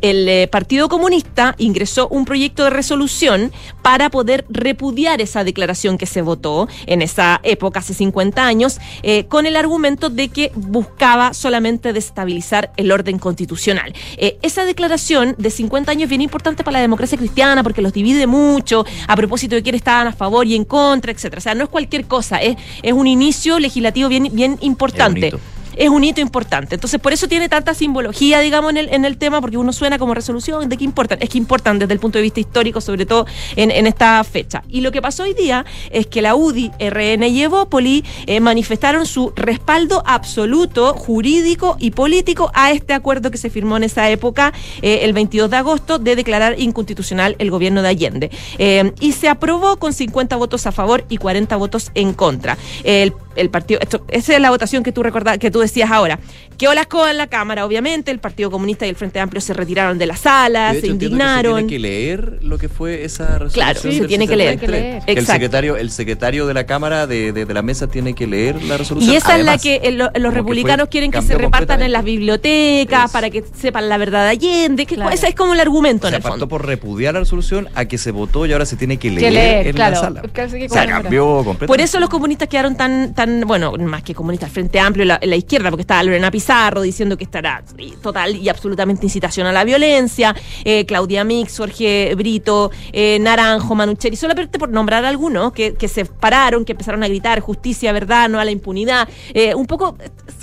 [0.00, 3.52] el eh, Partido Comunista ingresó un proyecto de resolución
[3.82, 9.24] para poder repudiar esa declaración que se votó en esa época, hace 50 años, eh,
[9.26, 13.94] con el argumento de que buscaba solamente destabilizar el orden constitucional.
[14.16, 17.92] Eh, esa declaración de 50 años es bien importante para la democracia cristiana porque los
[17.92, 21.38] divide mucho a propósito de quiénes estaban a favor y en contra, etcétera.
[21.38, 25.32] O sea, no es cualquier cosa, es, es un inicio legislativo bien, bien importante.
[25.76, 26.74] Es un hito importante.
[26.74, 29.98] Entonces, por eso tiene tanta simbología, digamos, en el, en el tema, porque uno suena
[29.98, 31.18] como resolución de qué importan.
[31.20, 34.62] Es que importan desde el punto de vista histórico, sobre todo en, en esta fecha.
[34.68, 39.06] Y lo que pasó hoy día es que la UDI, RN y Evópoli eh, manifestaron
[39.06, 44.52] su respaldo absoluto, jurídico y político a este acuerdo que se firmó en esa época,
[44.82, 48.30] eh, el 22 de agosto, de declarar inconstitucional el gobierno de Allende.
[48.58, 52.56] Eh, y se aprobó con 50 votos a favor y 40 votos en contra.
[52.84, 56.18] El el partido, esto, esa es la votación que tú recordás, que tú decías ahora.
[56.56, 59.52] Quedó la escoba en la Cámara, obviamente, el Partido Comunista y el Frente Amplio se
[59.54, 61.56] retiraron de la sala, De se hecho, indignaron.
[61.56, 63.52] Que se tiene que leer lo que fue esa resolución.
[63.52, 64.60] Claro, Sí, se tiene que leer.
[64.60, 65.04] 73.
[65.04, 65.32] Que El Exacto.
[65.32, 68.76] secretario, el secretario de la Cámara de, de- de la mesa tiene que leer la
[68.76, 69.12] resolución.
[69.12, 71.34] Y esa Además, es la que eh, lo- los que republicanos fue quieren que se
[71.36, 75.10] repartan en las bibliotecas para que sepan la verdad de Allende, que Claro.
[75.10, 76.46] ese es como el argumento O en sea, el fondo.
[76.46, 79.30] por repudiar la resolución a que se votó y ahora se tiene que leer, Que
[79.32, 79.94] leer, en claro.
[79.96, 80.22] la sala.
[80.22, 81.66] O sea, cambió completamente.
[81.66, 85.18] Por eso los comunistas quedaron tan, tan, bueno, más que comunistas, el Frente Amplio, la,
[85.22, 87.62] la izquierda, porque estaba Lorena Pizarro diciendo que estará
[88.02, 94.16] total y absolutamente incitación a la violencia, eh, Claudia Mix, Jorge Brito, eh, Naranjo, Manucheri,
[94.16, 98.40] solamente por nombrar algunos que, que se pararon, que empezaron a gritar justicia, verdad, no
[98.40, 99.96] a la impunidad, eh, un poco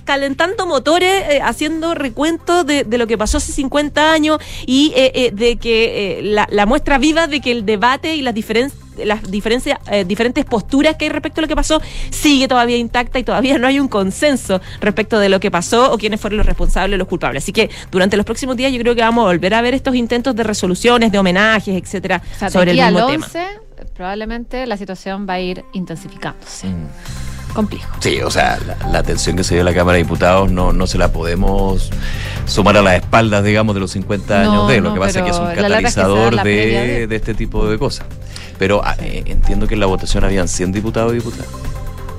[0.04, 5.58] calentando motores, eh, haciendo recuento de, de lo que pasó hace 50 años y de
[5.60, 10.06] que la, la muestra viva de que el debate y las diferencias las diferencias, eh,
[10.06, 13.68] diferentes posturas que hay respecto a lo que pasó sigue todavía intacta y todavía no
[13.68, 17.08] hay un consenso respecto de lo que pasó o quiénes fueron los responsables o los
[17.08, 17.44] culpables.
[17.44, 19.96] Así que durante los próximos días yo creo que vamos a volver a ver estos
[19.96, 23.26] intentos de resoluciones, de homenajes, etcétera, O sea, de sobre el mismo tema.
[23.26, 23.46] 11,
[23.96, 26.68] probablemente la situación va a ir intensificándose.
[26.68, 26.88] Mm.
[27.54, 27.94] Complejo.
[28.00, 30.72] Sí, o sea, la, la tensión que se dio en la Cámara de Diputados no,
[30.72, 31.90] no se la podemos
[32.46, 34.80] sumar a las espaldas, digamos, de los 50 años No, de.
[34.80, 38.06] Lo no, que pasa es que es un catalizador de- de este tipo de cosas.
[38.62, 41.48] Pero ah, eh, entiendo que en la votación habían 100 diputados y diputadas.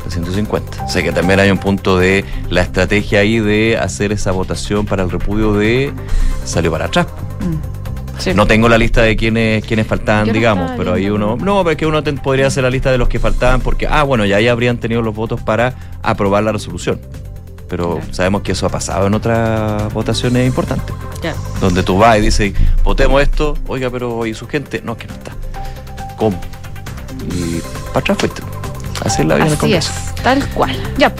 [0.04, 0.86] De 150.
[0.86, 4.84] O sea que también hay un punto de la estrategia ahí de hacer esa votación
[4.84, 5.92] para el repudio de
[6.44, 7.06] salió para atrás.
[8.18, 8.34] Sí.
[8.34, 11.36] No tengo la lista de quienes, quienes faltaban, Yo digamos, pero ahí uno.
[11.36, 13.86] No, pero es que uno ten- podría hacer la lista de los que faltaban porque,
[13.88, 17.00] ah, bueno, ya ahí habrían tenido los votos para aprobar la resolución.
[17.68, 18.12] Pero Claro.
[18.12, 20.92] sabemos que eso ha pasado en otras votaciones importantes.
[21.22, 21.34] Ya.
[21.60, 22.52] Donde tú vas y dices,
[22.82, 24.82] votemos esto, oiga, pero ¿y su gente?
[24.84, 25.30] No, que no está.
[26.16, 26.38] ¿Cómo?
[27.30, 28.42] Y para atrás fuiste.
[29.04, 29.92] Así es la vida en el Así Congreso.
[29.92, 30.76] es, tal cual.
[30.98, 31.12] Ya.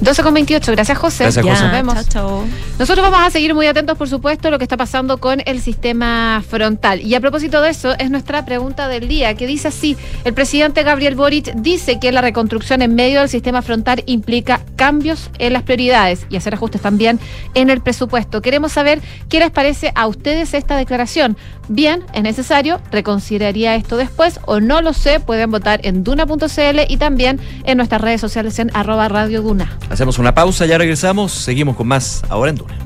[0.00, 0.72] 12 con 28.
[0.72, 1.24] Gracias, José.
[1.24, 1.62] Gracias, Ya, José.
[1.64, 1.94] Nos vemos.
[1.94, 2.44] Chao, chao.
[2.78, 5.62] Nosotros vamos a seguir muy atentos, por supuesto, a lo que está pasando con el
[5.62, 7.00] sistema frontal.
[7.00, 10.82] Y a propósito de eso, es nuestra pregunta del día, que dice así, el presidente
[10.82, 15.62] Gabriel Boric dice que la reconstrucción en medio del sistema frontal implica cambios en las
[15.62, 17.18] prioridades y hacer ajustes también
[17.54, 18.42] en el presupuesto.
[18.42, 21.38] Queremos saber qué les parece a ustedes esta declaración.
[21.68, 26.96] Bien, es necesario, reconsideraría esto después o no lo sé, pueden votar en duna.cl y
[26.96, 29.76] también en nuestras redes sociales en arroba radio duna.
[29.90, 32.85] Hacemos una pausa, ya regresamos, seguimos con más ahora en Duna.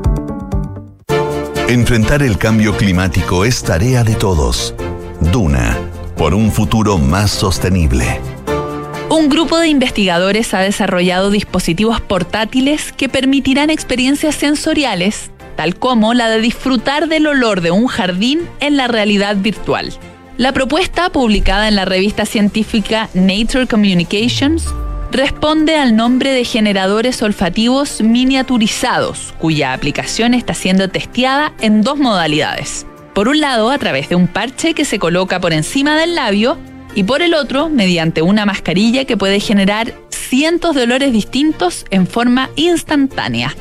[1.71, 4.75] Enfrentar el cambio climático es tarea de todos.
[5.31, 5.77] Duna,
[6.17, 8.19] por un futuro más sostenible.
[9.09, 16.27] Un grupo de investigadores ha desarrollado dispositivos portátiles que permitirán experiencias sensoriales, tal como la
[16.27, 19.93] de disfrutar del olor de un jardín en la realidad virtual.
[20.35, 24.65] La propuesta, publicada en la revista científica Nature Communications,
[25.11, 32.85] responde al nombre de generadores olfativos miniaturizados, cuya aplicación está siendo testeada en dos modalidades.
[33.13, 36.57] Por un lado, a través de un parche que se coloca por encima del labio,
[36.95, 42.07] y por el otro, mediante una mascarilla que puede generar cientos de olores distintos en
[42.07, 43.55] forma instantánea.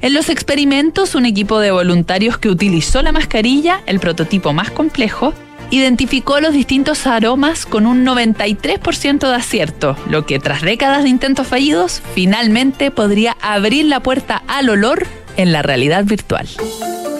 [0.00, 5.34] En los experimentos, un equipo de voluntarios que utilizó la mascarilla, el prototipo más complejo,
[5.70, 11.46] identificó los distintos aromas con un 93% de acierto, lo que tras décadas de intentos
[11.46, 15.06] fallidos, finalmente podría abrir la puerta al olor
[15.36, 16.48] en la realidad virtual.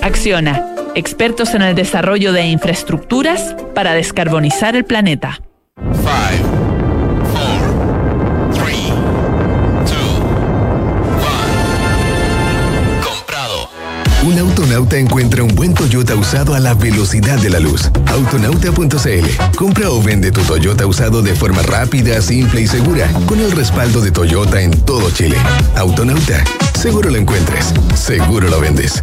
[0.02, 5.40] Acciona, expertos en el desarrollo de infraestructuras para descarbonizar el planeta.
[14.70, 17.90] Autonauta encuentra un buen Toyota usado a la velocidad de la luz.
[18.06, 19.56] Autonauta.cl.
[19.56, 24.00] Compra o vende tu Toyota usado de forma rápida, simple y segura, con el respaldo
[24.00, 25.36] de Toyota en todo Chile.
[25.74, 26.44] Autonauta.
[26.78, 27.74] Seguro lo encuentres.
[27.96, 29.02] Seguro lo vendes.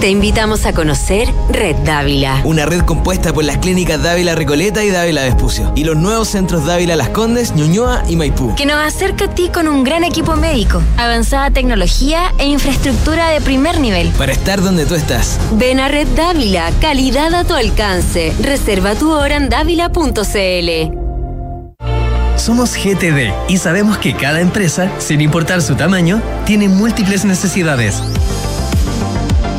[0.00, 2.42] Te invitamos a conocer Red Dávila.
[2.44, 5.72] Una red compuesta por las clínicas Dávila Recoleta y Dávila Vespucio.
[5.74, 8.54] Y los nuevos centros Dávila Las Condes, Ñuñoa y Maipú.
[8.54, 13.40] Que nos acerca a ti con un gran equipo médico, avanzada tecnología e infraestructura de
[13.40, 14.10] primer nivel.
[14.10, 15.36] Para estar donde tú estás.
[15.54, 18.32] Ven a Red Dávila, calidad a tu alcance.
[18.40, 20.94] Reserva tu hora en dávila.cl.
[22.36, 28.00] Somos GTD y sabemos que cada empresa, sin importar su tamaño, tiene múltiples necesidades.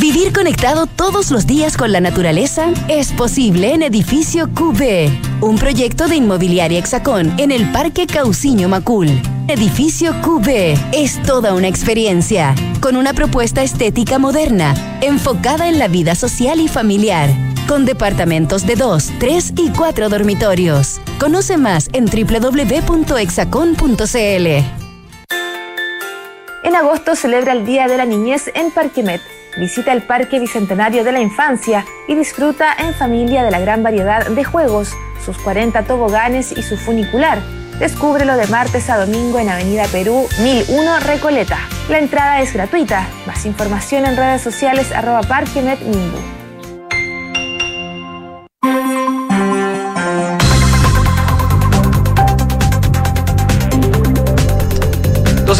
[0.00, 6.08] Vivir conectado todos los días con la naturaleza es posible en Edificio QB, un proyecto
[6.08, 9.08] de inmobiliaria Hexacón en el Parque Cauciño Macul.
[9.46, 10.48] Edificio QB
[10.94, 16.68] es toda una experiencia, con una propuesta estética moderna, enfocada en la vida social y
[16.68, 17.28] familiar,
[17.68, 20.98] con departamentos de 2, 3 y 4 dormitorios.
[21.18, 24.46] Conoce más en www.hexacon.cl.
[26.62, 29.20] En agosto celebra el Día de la Niñez en Parquemet.
[29.56, 34.26] Visita el Parque Bicentenario de la Infancia y disfruta en familia de la gran variedad
[34.26, 34.92] de juegos,
[35.24, 37.40] sus 40 toboganes y su funicular.
[37.78, 41.58] Descúbrelo de martes a domingo en Avenida Perú 1001 Recoleta.
[41.88, 43.08] La entrada es gratuita.
[43.26, 45.22] Más información en redes sociales arroba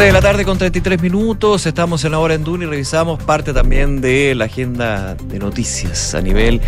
[0.01, 3.23] 12 de la tarde con 33 minutos, estamos en la hora en Duna y revisamos
[3.23, 6.63] parte también de la agenda de noticias a nivel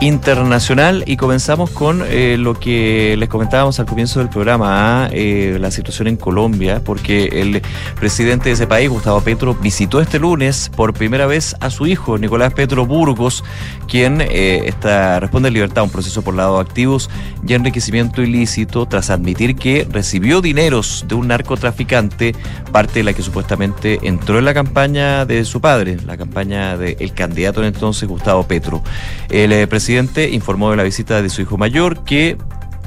[0.00, 5.70] internacional y comenzamos con eh, lo que les comentábamos al comienzo del programa, eh, la
[5.70, 7.62] situación en Colombia, porque el
[7.98, 12.18] presidente de ese país, Gustavo Petro, visitó este lunes por primera vez a su hijo,
[12.18, 13.44] Nicolás Petro Burgos,
[13.88, 17.10] quien eh, está, responde en libertad a un proceso por lado de activos
[17.46, 22.34] y enriquecimiento ilícito tras admitir que recibió dineros de un narcotraficante,
[22.72, 27.12] parte de la que supuestamente entró en la campaña de su padre, la campaña del
[27.12, 28.82] candidato en entonces, Gustavo Petro.
[29.28, 32.36] El eh, presidente informó de la visita de su hijo mayor que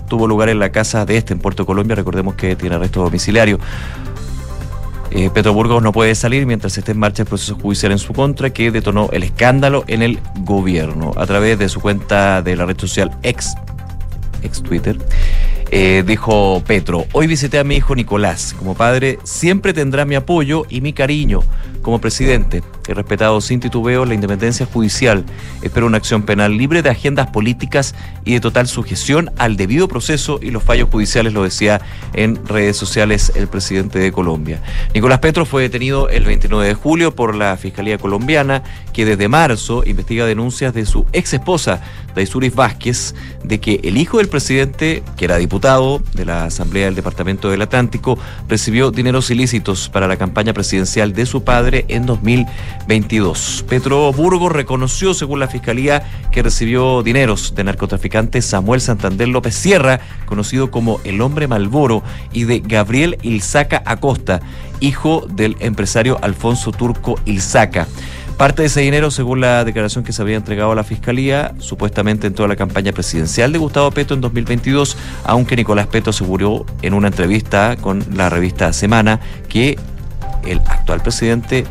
[0.08, 1.94] tuvo lugar en la casa de este en Puerto Colombia.
[1.94, 3.60] Recordemos que tiene arresto domiciliario.
[5.12, 8.14] Eh, Petro Burgos no puede salir mientras esté en marcha el proceso judicial en su
[8.14, 11.12] contra que detonó el escándalo en el gobierno.
[11.18, 13.56] A través de su cuenta de la red social ex,
[14.42, 14.98] ex Twitter,
[15.78, 18.56] eh, dijo Petro, hoy visité a mi hijo Nicolás.
[18.58, 21.42] Como padre siempre tendrá mi apoyo y mi cariño.
[21.82, 25.26] Como presidente, he respetado sin titubeo la independencia judicial.
[25.62, 30.40] Espero una acción penal libre de agendas políticas y de total sujeción al debido proceso
[30.42, 31.82] y los fallos judiciales, lo decía
[32.14, 34.62] en redes sociales el presidente de Colombia.
[34.94, 38.64] Nicolás Petro fue detenido el 29 de julio por la Fiscalía colombiana,
[38.94, 41.82] que desde marzo investiga denuncias de su ex esposa,
[42.16, 43.14] Daisuris Vázquez,
[43.44, 47.62] de que el hijo del presidente, que era diputado de la Asamblea del Departamento del
[47.62, 53.66] Atlántico, recibió dineros ilícitos para la campaña presidencial de su padre en 2022.
[53.68, 60.00] Petro Burgos reconoció, según la Fiscalía, que recibió dineros de narcotraficante Samuel Santander López Sierra,
[60.26, 64.42] conocido como el hombre Malboro, y de Gabriel Ilzaca Acosta,
[64.80, 67.88] hijo del empresario Alfonso Turco Ilzaca.
[68.38, 72.28] Parte de ese dinero, según la declaración que se había entregado a la Fiscalía, supuestamente
[72.28, 76.94] en toda la campaña presidencial de Gustavo Petro en 2022, aunque Nicolás Petro aseguró en
[76.94, 79.80] una entrevista con la revista Semana que
[80.46, 81.64] el actual presidente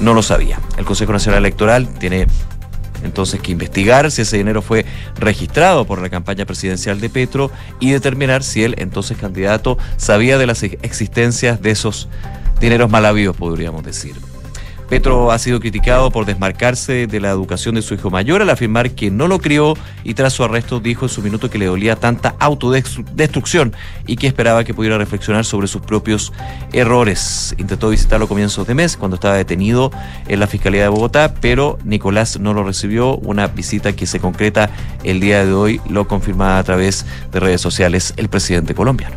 [0.00, 0.60] no lo sabía.
[0.78, 2.28] El Consejo Nacional Electoral tiene
[3.02, 4.86] entonces que investigar si ese dinero fue
[5.18, 7.50] registrado por la campaña presidencial de Petro
[7.80, 12.08] y determinar si el entonces candidato sabía de las existencias de esos
[12.60, 14.31] dineros mal habidos, podríamos decir.
[14.92, 18.90] Petro ha sido criticado por desmarcarse de la educación de su hijo mayor al afirmar
[18.90, 19.72] que no lo crió
[20.04, 23.72] y tras su arresto dijo en su minuto que le dolía tanta autodestrucción
[24.06, 26.30] y que esperaba que pudiera reflexionar sobre sus propios
[26.74, 27.54] errores.
[27.56, 29.90] Intentó visitarlo a comienzos de mes cuando estaba detenido
[30.28, 33.16] en la Fiscalía de Bogotá, pero Nicolás no lo recibió.
[33.16, 34.68] Una visita que se concreta
[35.04, 39.16] el día de hoy lo confirma a través de redes sociales el presidente colombiano.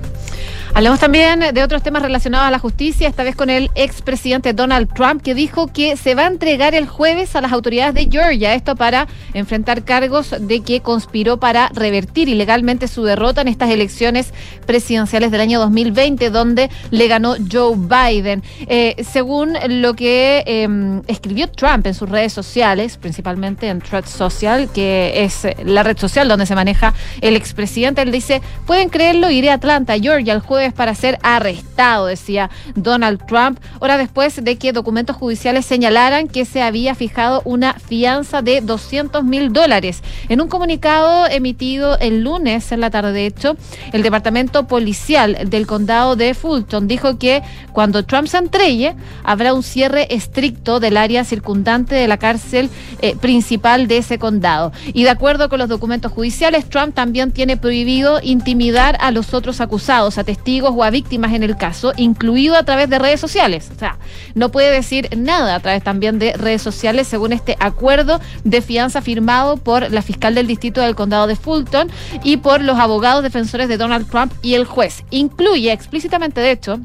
[0.76, 4.94] Hablamos también de otros temas relacionados a la justicia, esta vez con el expresidente Donald
[4.94, 8.54] Trump, que dijo que se va a entregar el jueves a las autoridades de Georgia,
[8.54, 14.34] esto para enfrentar cargos de que conspiró para revertir ilegalmente su derrota en estas elecciones
[14.66, 18.44] presidenciales del año 2020, donde le ganó Joe Biden.
[18.68, 24.70] Eh, según lo que eh, escribió Trump en sus redes sociales, principalmente en Thread Social,
[24.74, 29.52] que es la red social donde se maneja el expresidente, él dice, pueden creerlo, iré
[29.52, 34.74] a Atlanta, Georgia, el jueves para ser arrestado, decía Donald Trump, hora después de que
[34.74, 40.02] documentos judiciales señalaran que se había fijado una fianza de 200 mil dólares.
[40.30, 43.58] En un comunicado emitido el lunes en la tarde, de hecho,
[43.92, 47.42] el Departamento Policial del Condado de Fulton dijo que
[47.72, 52.70] cuando Trump se entregue, habrá un cierre estricto del área circundante de la cárcel
[53.02, 54.72] eh, principal de ese condado.
[54.94, 59.62] Y de acuerdo con los documentos judiciales, Trump también tiene prohibido intimidar a los otros
[59.62, 63.70] acusados, a testigos o a víctimas en el caso, incluido a través de redes sociales.
[63.76, 63.98] O sea,
[64.34, 69.02] no puede decir nada a través también de redes sociales según este acuerdo de fianza
[69.02, 71.90] firmado por la fiscal del distrito del condado de Fulton
[72.24, 75.04] y por los abogados defensores de Donald Trump y el juez.
[75.10, 76.80] Incluye explícitamente, de hecho,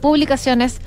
[0.00, 0.80] publicaciones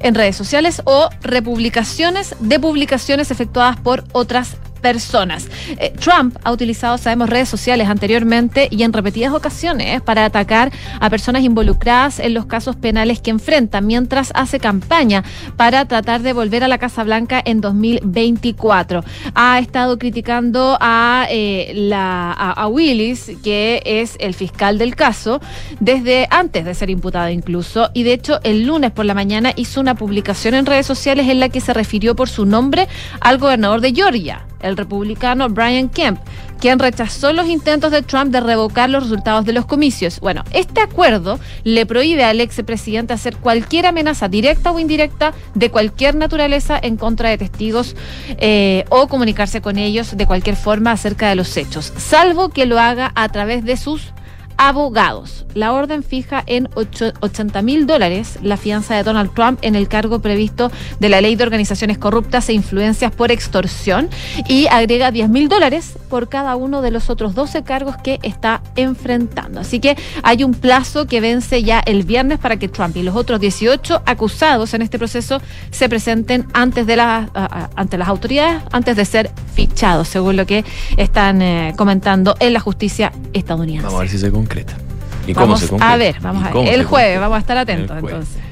[0.00, 4.69] en redes sociales o republicaciones de publicaciones efectuadas por otras personas.
[4.82, 11.10] Eh, Trump ha utilizado, sabemos, redes sociales anteriormente y en repetidas ocasiones para atacar a
[11.10, 15.24] personas involucradas en los casos penales que enfrenta mientras hace campaña
[15.56, 19.04] para tratar de volver a la Casa Blanca en 2024.
[19.34, 25.40] Ha estado criticando a, eh, la, a, Willis, que es el fiscal del caso,
[25.78, 29.80] desde antes de ser imputado incluso, y de hecho el lunes por la mañana hizo
[29.80, 32.88] una publicación en redes sociales en la que se refirió por su nombre
[33.20, 36.18] al gobernador de Georgia, el republicano Brian Kemp,
[36.60, 40.20] quien rechazó los intentos de Trump de revocar los resultados de los comicios.
[40.20, 46.14] Bueno, este acuerdo le prohíbe al expresidente hacer cualquier amenaza directa o indirecta de cualquier
[46.14, 47.96] naturaleza en contra de testigos
[48.38, 52.78] eh, o comunicarse con ellos de cualquier forma acerca de los hechos, salvo que lo
[52.78, 54.12] haga a través de sus
[54.60, 55.46] abogados.
[55.54, 59.88] La orden fija en ocho- 80 mil dólares la fianza de Donald Trump en el
[59.88, 64.08] cargo previsto de la ley de organizaciones corruptas e influencias por extorsión
[64.48, 68.62] y agrega 10 mil dólares por cada uno de los otros 12 cargos que está
[68.76, 69.60] enfrentando.
[69.60, 73.16] Así que hay un plazo que vence ya el viernes para que Trump y los
[73.16, 75.40] otros 18 acusados en este proceso
[75.70, 80.36] se presenten antes de la, a- a- ante las autoridades, antes de ser fichados, según
[80.36, 80.64] lo que
[80.98, 83.86] están eh, comentando en la justicia estadounidense.
[83.86, 84.74] Vamos a ver si se concreta.
[85.26, 85.92] ¿Y cómo se concreta?
[85.92, 86.74] a ver, vamos ¿Y a ver.
[86.74, 87.20] El jueves, concreta?
[87.20, 88.42] vamos a estar atentos entonces.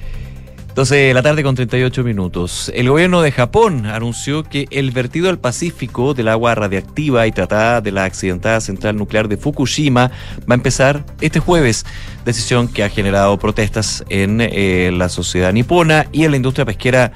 [0.68, 2.70] Entonces, la tarde con 38 minutos.
[2.72, 7.80] El gobierno de Japón anunció que el vertido al Pacífico del agua radiactiva y tratada
[7.80, 10.12] de la accidentada central nuclear de Fukushima
[10.48, 11.84] va a empezar este jueves.
[12.24, 17.10] Decisión que ha generado protestas en eh, la sociedad nipona y en la industria pesquera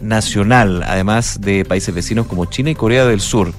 [0.00, 3.52] nacional, además de países vecinos como China y Corea del Sur.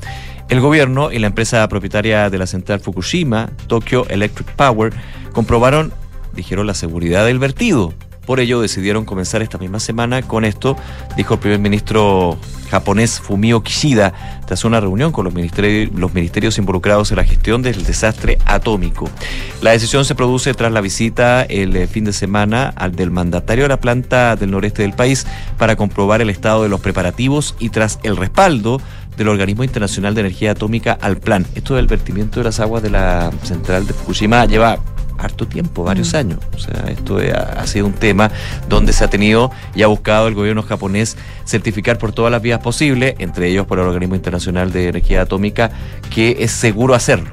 [0.50, 4.94] El gobierno y la empresa propietaria de la central Fukushima, Tokyo Electric Power,
[5.34, 5.92] comprobaron,
[6.34, 7.94] dijeron, la seguridad del vertido.
[8.26, 10.76] Por ello decidieron comenzar esta misma semana con esto,
[11.16, 12.38] dijo el primer ministro
[12.70, 14.14] japonés Fumio Kishida,
[14.46, 19.10] tras una reunión con los ministerios, involucrados en la gestión del desastre atómico.
[19.62, 23.64] La decisión se produce tras la visita el eh, fin de semana al del mandatario
[23.64, 25.26] de la planta del noreste del país
[25.58, 28.82] para comprobar el estado de los preparativos y tras el respaldo
[29.18, 31.46] del Organismo Internacional de Energía Atómica al plan.
[31.56, 34.78] Esto del vertimiento de las aguas de la central de Fukushima lleva
[35.18, 36.40] harto tiempo, varios años.
[36.54, 38.32] O sea, esto ha ha sido un tema
[38.70, 42.60] donde se ha tenido y ha buscado el gobierno japonés certificar por todas las vías
[42.60, 45.72] posibles, entre ellos por el Organismo Internacional de Energía Atómica,
[46.14, 47.30] que es seguro hacerlo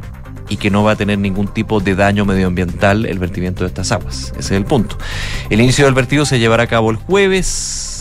[0.48, 3.92] y que no va a tener ningún tipo de daño medioambiental el vertimiento de estas
[3.92, 4.32] aguas.
[4.32, 4.98] Ese es el punto.
[5.50, 7.93] El inicio del vertido se llevará a cabo el jueves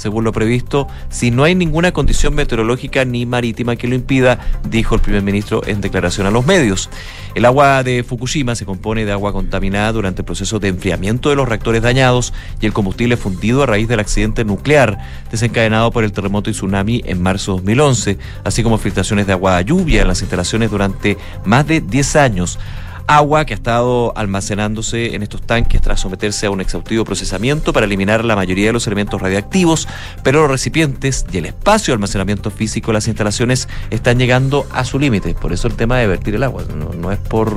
[0.00, 4.38] según lo previsto, si no hay ninguna condición meteorológica ni marítima que lo impida,
[4.68, 6.88] dijo el primer ministro en declaración a los medios.
[7.34, 11.36] El agua de Fukushima se compone de agua contaminada durante el proceso de enfriamiento de
[11.36, 12.32] los reactores dañados
[12.62, 14.98] y el combustible fundido a raíz del accidente nuclear
[15.30, 19.58] desencadenado por el terremoto y tsunami en marzo de 2011, así como filtraciones de agua
[19.58, 22.58] a lluvia en las instalaciones durante más de 10 años
[23.16, 27.86] agua que ha estado almacenándose en estos tanques tras someterse a un exhaustivo procesamiento para
[27.86, 29.88] eliminar la mayoría de los elementos radiactivos,
[30.22, 34.84] pero los recipientes y el espacio de almacenamiento físico de las instalaciones están llegando a
[34.84, 35.34] su límite.
[35.34, 37.50] Por eso el tema de vertir el agua no, no es por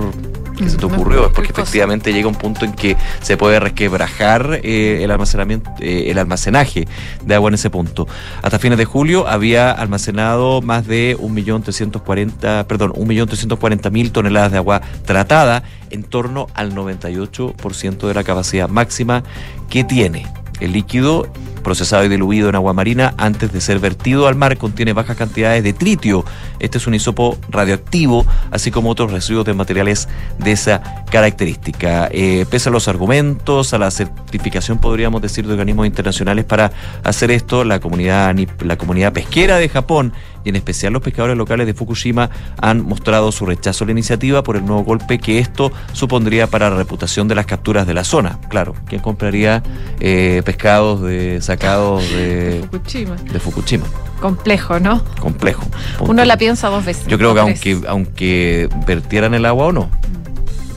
[0.54, 4.60] que se te ocurrió, es porque efectivamente llega un punto en que se puede resquebrajar
[4.64, 6.88] eh, el almacenamiento, eh, el almacenaje
[7.26, 8.08] de agua en ese punto.
[8.42, 15.43] Hasta fines de julio había almacenado más de 1.340, perdón, 1.340.000 toneladas de agua tratada,
[15.90, 19.24] en torno al 98% de la capacidad máxima
[19.70, 20.26] que tiene.
[20.60, 21.28] El líquido
[21.64, 25.64] procesado y diluido en agua marina antes de ser vertido al mar contiene bajas cantidades
[25.64, 26.24] de tritio.
[26.60, 32.10] Este es un isopo radioactivo, así como otros residuos de materiales de esa característica.
[32.12, 36.72] Eh, pese a los argumentos, a la certificación, podríamos decir, de organismos internacionales para
[37.04, 40.14] hacer esto, la comunidad, la comunidad pesquera de Japón
[40.44, 42.30] y en especial los pescadores locales de Fukushima
[42.62, 46.70] han mostrado su rechazo a la iniciativa por el nuevo golpe que esto supondría para
[46.70, 48.40] la reputación de las capturas de la zona.
[48.50, 49.64] Claro, ¿quién compraría
[50.00, 53.16] eh, pescados de, sacados de, Fukushima.
[53.16, 53.86] de Fukushima?
[54.22, 55.04] Complejo, ¿no?
[55.20, 55.64] Complejo.
[55.98, 56.12] punto.
[56.12, 57.06] Uno la piensa dos veces.
[57.08, 59.90] Yo creo que aunque, aunque vertieran el agua o no,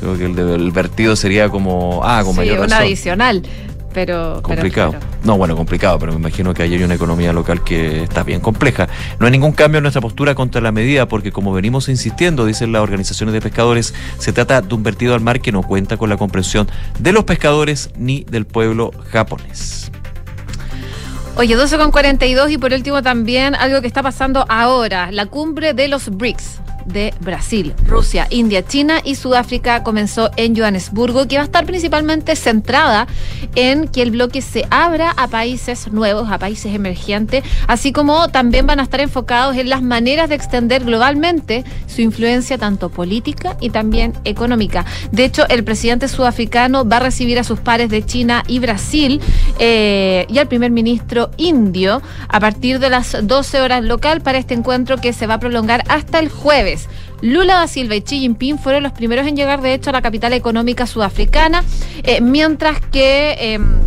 [0.01, 2.79] creo que el, de- el vertido sería como, ah, con sí, mayor un razón.
[2.83, 3.43] adicional.
[3.97, 4.91] Pero, pero Complicado.
[4.91, 5.07] claro.
[5.25, 8.41] No, bueno, complicado, pero me imagino que ahí hay una economía local que está bien
[8.41, 8.89] compleja.
[9.19, 12.73] No hay ningún cambio en nuestra postura contra la medida, porque como venimos insistiendo, dicen
[12.73, 16.11] las organizaciones de pescadores, se trata de un vertido al mar que no cuenta con
[16.11, 16.69] la comprensión
[16.99, 19.91] de los pescadores ni del pueblo japonés.
[21.37, 25.73] Oye, 12 con 42 y por último también algo que está pasando ahora, la cumbre
[25.73, 31.43] de los BRICS de Brasil, Rusia, India, China y Sudáfrica comenzó en Johannesburgo, que va
[31.43, 33.07] a estar principalmente centrada
[33.55, 38.67] en que el bloque se abra a países nuevos, a países emergentes, así como también
[38.67, 43.71] van a estar enfocados en las maneras de extender globalmente su influencia tanto política y
[43.71, 44.85] también económica.
[45.13, 49.21] De hecho, el presidente sudafricano va a recibir a sus pares de China y Brasil
[49.59, 54.55] eh, y al primer ministro indio a partir de las 12 horas local para este
[54.55, 56.76] encuentro que se va a prolongar hasta el jueves.
[57.23, 60.03] Lula da Silva y Xi Jinping fueron los primeros en llegar, de hecho, a la
[60.03, 61.65] capital económica sudafricana,
[62.03, 63.37] eh, mientras que...
[63.39, 63.81] em,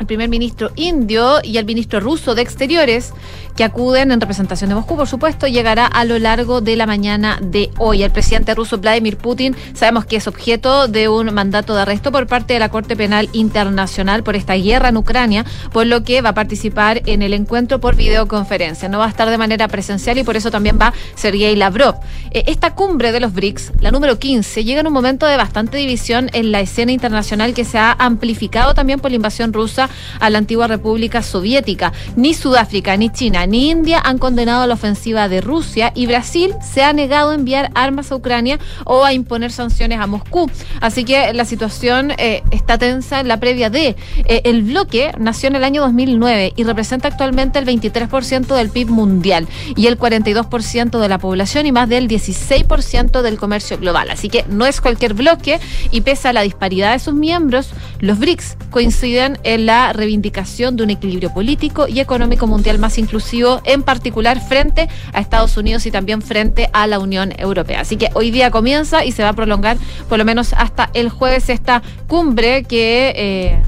[0.00, 3.12] el primer ministro indio y el ministro ruso de Exteriores,
[3.54, 7.38] que acuden en representación de Moscú, por supuesto, llegará a lo largo de la mañana
[7.42, 8.02] de hoy.
[8.02, 12.26] El presidente ruso Vladimir Putin sabemos que es objeto de un mandato de arresto por
[12.26, 16.30] parte de la Corte Penal Internacional por esta guerra en Ucrania, por lo que va
[16.30, 18.88] a participar en el encuentro por videoconferencia.
[18.88, 21.96] No va a estar de manera presencial y por eso también va Sergei Lavrov.
[22.30, 25.76] Eh, esta cumbre de los BRICS, la número 15, llega en un momento de bastante
[25.76, 30.30] división en la escena internacional que se ha amplificado también por la invasión rusa a
[30.30, 31.92] la antigua República Soviética.
[32.16, 36.82] Ni Sudáfrica, ni China, ni India han condenado la ofensiva de Rusia y Brasil se
[36.82, 40.50] ha negado a enviar armas a Ucrania o a imponer sanciones a Moscú.
[40.80, 43.96] Así que la situación eh, está tensa en la previa de.
[44.26, 48.90] Eh, el bloque nació en el año 2009 y representa actualmente el 23% del PIB
[48.90, 54.10] mundial y el 42% de la población y más del 16% del comercio global.
[54.10, 55.60] Así que no es cualquier bloque
[55.90, 60.84] y pese a la disparidad de sus miembros, los BRICS coinciden en la reivindicación de
[60.84, 65.90] un equilibrio político y económico mundial más inclusivo, en particular frente a Estados Unidos y
[65.90, 67.80] también frente a la Unión Europea.
[67.80, 69.76] Así que hoy día comienza y se va a prolongar
[70.08, 73.12] por lo menos hasta el jueves esta cumbre que...
[73.16, 73.62] Eh,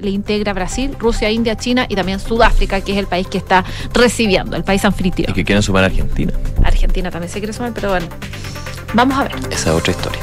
[0.00, 3.64] le integra Brasil, Rusia, India, China y también Sudáfrica, que es el país que está
[3.94, 5.30] recibiendo, el país anfitrión.
[5.30, 6.32] Y que quieren sumar a Argentina.
[6.62, 8.06] Argentina también se quiere sumar, pero bueno,
[8.92, 9.32] vamos a ver.
[9.50, 10.20] Esa es otra historia.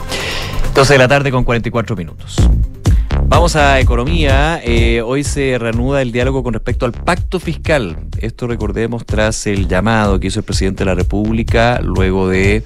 [0.73, 2.37] 12 de la tarde con 44 minutos.
[3.31, 4.59] Vamos a economía.
[4.61, 7.95] Eh, hoy se reanuda el diálogo con respecto al pacto fiscal.
[8.19, 12.65] Esto recordemos tras el llamado que hizo el presidente de la República luego de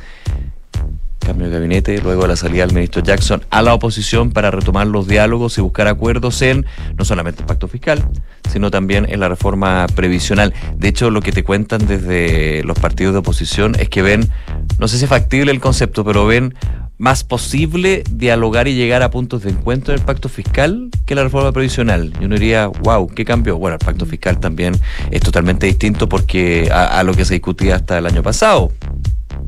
[1.26, 4.88] cambio de gabinete, luego de la salida del ministro Jackson a la oposición para retomar
[4.88, 6.66] los diálogos y buscar acuerdos en
[6.98, 8.08] no solamente el pacto fiscal,
[8.50, 10.54] sino también en la reforma previsional.
[10.78, 14.30] De hecho, lo que te cuentan desde los partidos de oposición es que ven,
[14.78, 16.54] no sé si es factible el concepto, pero ven
[16.98, 21.24] más posible dialogar y llegar a puntos de encuentro en el pacto fiscal que la
[21.24, 22.14] reforma previsional.
[22.22, 23.58] Y uno diría, wow, ¿qué cambió?
[23.58, 24.76] Bueno, el pacto fiscal también
[25.12, 28.72] es totalmente distinto porque a, a lo que se discutía hasta el año pasado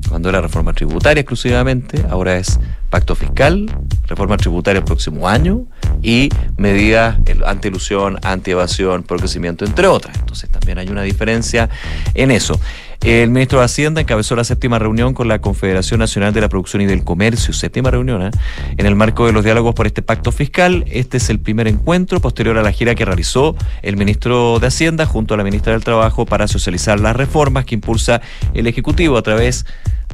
[0.09, 2.59] cuando era reforma tributaria exclusivamente, ahora es
[2.89, 3.65] pacto fiscal,
[4.07, 5.65] reforma tributaria el próximo año
[6.01, 10.17] y medidas anti-ilusión, anti-evasión, por crecimiento, entre otras.
[10.17, 11.69] Entonces también hay una diferencia
[12.13, 12.59] en eso.
[13.01, 16.81] El ministro de Hacienda encabezó la séptima reunión con la Confederación Nacional de la Producción
[16.81, 18.31] y del Comercio, séptima reunión, ¿eh?
[18.75, 20.83] en el marco de los diálogos por este pacto fiscal.
[20.87, 25.05] Este es el primer encuentro posterior a la gira que realizó el ministro de Hacienda
[25.05, 28.21] junto a la ministra del Trabajo para socializar las reformas que impulsa
[28.53, 29.65] el Ejecutivo a través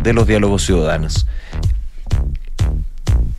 [0.04, 1.26] de los diálogos ciudadanos.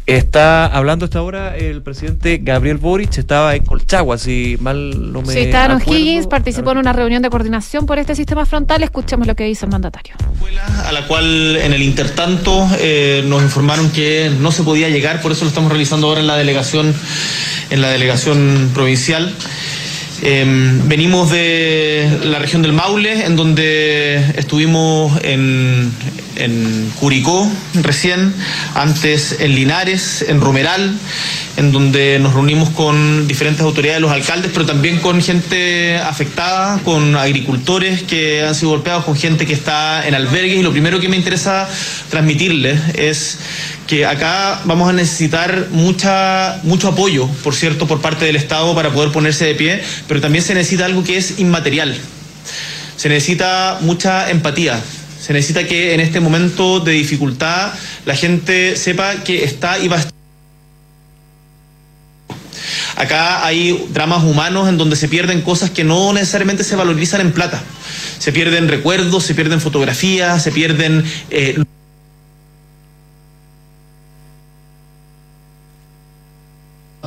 [0.06, 5.32] Está hablando hasta ahora el presidente Gabriel Boric, estaba en Colchagua, si mal no me
[5.32, 5.80] Sí, estaba en.
[5.80, 8.82] O'Higgins, participó en una reunión de coordinación por este sistema frontal.
[8.82, 10.14] Escuchemos lo que dice el mandatario.
[10.84, 15.32] a la cual en el intertanto eh, nos informaron que no se podía llegar, por
[15.32, 16.94] eso lo estamos realizando ahora en la delegación,
[17.70, 19.34] en la delegación provincial.
[20.20, 20.44] Eh,
[20.84, 25.90] venimos de la región del Maule, en donde estuvimos en,
[26.36, 28.34] en Curicó recién,
[28.74, 30.96] antes en Linares, en Romeral,
[31.56, 37.16] en donde nos reunimos con diferentes autoridades, los alcaldes, pero también con gente afectada, con
[37.16, 40.58] agricultores que han sido golpeados, con gente que está en albergues.
[40.58, 41.68] Y lo primero que me interesa
[42.10, 43.38] transmitirles es
[43.86, 48.90] que acá vamos a necesitar mucha, mucho apoyo, por cierto, por parte del Estado para
[48.90, 51.96] poder ponerse de pie, pero también se necesita algo que es inmaterial.
[52.96, 54.80] Se necesita mucha empatía.
[55.24, 57.72] Se necesita que en este momento de dificultad
[58.04, 60.12] la gente sepa que está y va a estar.
[62.96, 67.32] Acá hay dramas humanos en donde se pierden cosas que no necesariamente se valorizan en
[67.32, 67.62] plata.
[68.18, 71.02] Se pierden recuerdos, se pierden fotografías, se pierden...
[71.30, 71.64] eh,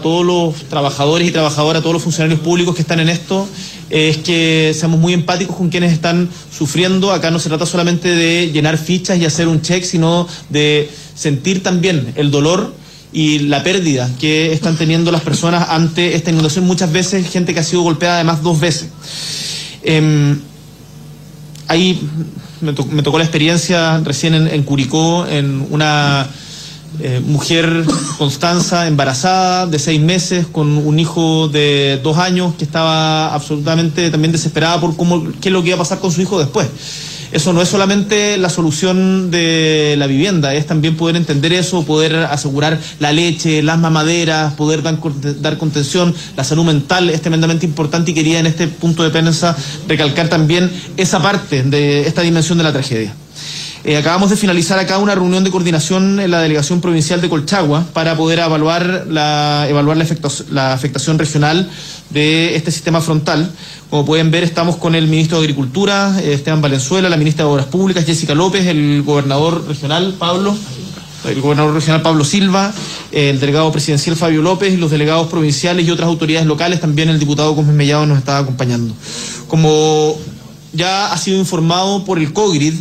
[0.08, 3.45] todos los trabajadores y trabajadoras, todos los funcionarios públicos que están en esto,
[3.89, 7.12] es que seamos muy empáticos con quienes están sufriendo.
[7.12, 11.62] Acá no se trata solamente de llenar fichas y hacer un check, sino de sentir
[11.62, 12.74] también el dolor
[13.12, 16.66] y la pérdida que están teniendo las personas ante esta inundación.
[16.66, 18.88] Muchas veces gente que ha sido golpeada además dos veces.
[19.84, 20.39] Em,
[21.68, 21.99] ahí
[22.62, 26.28] me, to- me tocó la experiencia recién en Curicó, en una
[26.99, 27.85] eh, mujer,
[28.17, 34.31] Constanza, embarazada de seis meses, con un hijo de dos años que estaba absolutamente también
[34.31, 36.67] desesperada por cómo, qué es lo que iba a pasar con su hijo después.
[37.29, 42.15] Eso no es solamente la solución de la vivienda, es también poder entender eso, poder
[42.15, 47.65] asegurar la leche, las mamaderas, poder dar, conte- dar contención, la salud mental es tremendamente
[47.65, 49.57] importante y quería en este punto de prensa
[49.89, 53.13] recalcar también esa parte de esta dimensión de la tragedia.
[53.88, 57.85] Eh, acabamos de finalizar acá una reunión de coordinación en la delegación provincial de Colchagua
[57.93, 61.69] para poder evaluar la, evaluar la, afectación, la afectación regional
[62.09, 63.49] de este sistema frontal.
[63.89, 67.51] Como pueden ver, estamos con el ministro de Agricultura, eh, Esteban Valenzuela, la ministra de
[67.51, 70.53] Obras Públicas, Jessica López, el gobernador regional, Pablo,
[71.25, 72.73] el gobernador regional Pablo Silva,
[73.13, 77.53] el delegado presidencial Fabio López los delegados provinciales y otras autoridades locales, también el diputado
[77.53, 78.93] Gómez Mellado nos está acompañando.
[79.47, 80.19] Como
[80.78, 82.75] ya ha sido informado por el COGRID,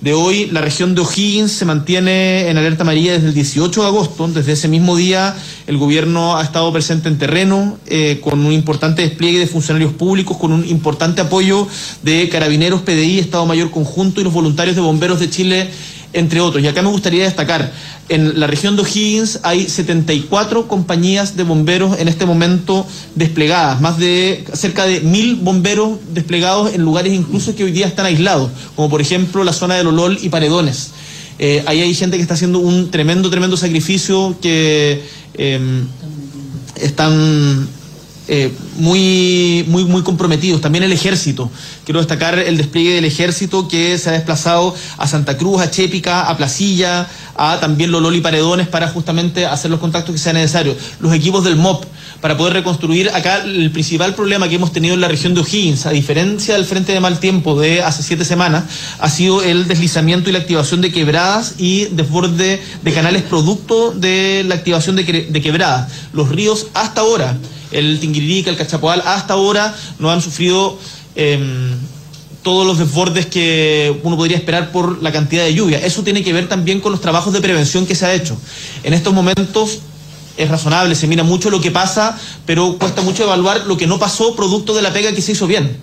[0.00, 3.86] de hoy la región de O'Higgins se mantiene en alerta amarilla desde el 18 de
[3.86, 4.28] agosto.
[4.28, 5.36] Desde ese mismo día
[5.66, 10.38] el gobierno ha estado presente en terreno eh, con un importante despliegue de funcionarios públicos,
[10.38, 11.68] con un importante apoyo
[12.02, 15.68] de carabineros, PDI, Estado Mayor Conjunto y los voluntarios de bomberos de Chile
[16.12, 16.62] entre otros.
[16.62, 17.72] Y acá me gustaría destacar,
[18.08, 22.84] en la región de O'Higgins hay 74 compañías de bomberos en este momento
[23.14, 28.06] desplegadas, más de cerca de mil bomberos desplegados en lugares incluso que hoy día están
[28.06, 30.90] aislados, como por ejemplo la zona de Lolol y Paredones.
[31.38, 35.02] Eh, ahí hay gente que está haciendo un tremendo, tremendo sacrificio que
[35.34, 35.84] eh,
[36.76, 37.68] están
[38.32, 40.60] eh, muy, muy, muy comprometidos.
[40.60, 41.50] También el ejército.
[41.84, 46.28] Quiero destacar el despliegue del ejército que se ha desplazado a Santa Cruz, a Chépica,
[46.28, 50.76] a Placilla, a también Lolol y Paredones para justamente hacer los contactos que sean necesarios.
[51.00, 51.84] Los equipos del MOP
[52.20, 55.86] para poder reconstruir acá el principal problema que hemos tenido en la región de O'Higgins,
[55.86, 58.64] a diferencia del frente de mal tiempo de hace siete semanas,
[59.00, 64.44] ha sido el deslizamiento y la activación de quebradas y desborde de canales producto de
[64.46, 65.90] la activación de, que- de quebradas.
[66.12, 67.36] Los ríos hasta ahora,
[67.70, 70.78] el Tinguiririca, el Cachapoal, hasta ahora no han sufrido
[71.14, 71.76] em,
[72.42, 75.78] todos los desbordes que uno podría esperar por la cantidad de lluvia.
[75.78, 78.36] Eso tiene que ver también con los trabajos de prevención que se ha hecho.
[78.82, 79.80] En estos momentos
[80.36, 83.98] es razonable, se mira mucho lo que pasa, pero cuesta mucho evaluar lo que no
[83.98, 85.76] pasó producto de la pega que se hizo bien.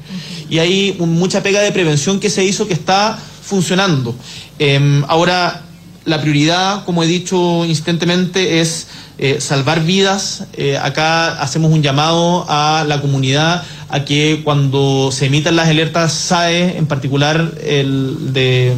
[0.50, 4.16] Y hay mucha pega de prevención que se hizo que está funcionando.
[4.58, 5.67] Em, ahora,
[6.08, 8.88] la prioridad, como he dicho insistentemente, es
[9.18, 10.46] eh, salvar vidas.
[10.54, 16.14] Eh, acá hacemos un llamado a la comunidad a que cuando se emitan las alertas
[16.14, 18.74] SAE, en particular el de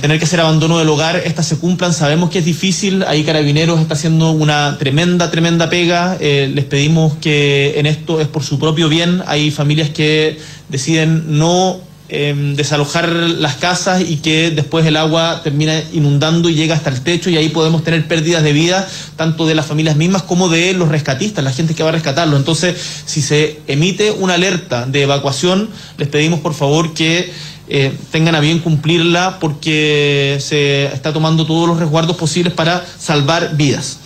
[0.00, 1.92] tener que hacer abandono del hogar, estas se cumplan.
[1.92, 6.16] Sabemos que es difícil, ahí Carabineros está haciendo una tremenda, tremenda pega.
[6.20, 9.22] Eh, les pedimos que en esto es por su propio bien.
[9.26, 11.80] Hay familias que deciden no
[12.10, 17.02] eh, desalojar las casas y que después el agua termina inundando y llega hasta el
[17.02, 20.72] techo y ahí podemos tener pérdidas de vida tanto de las familias mismas como de
[20.72, 22.38] los rescatistas, la gente que va a rescatarlo.
[22.38, 27.30] Entonces, si se emite una alerta de evacuación, les pedimos por favor que
[27.68, 33.54] eh, tengan a bien cumplirla porque se está tomando todos los resguardos posibles para salvar
[33.56, 33.98] vidas.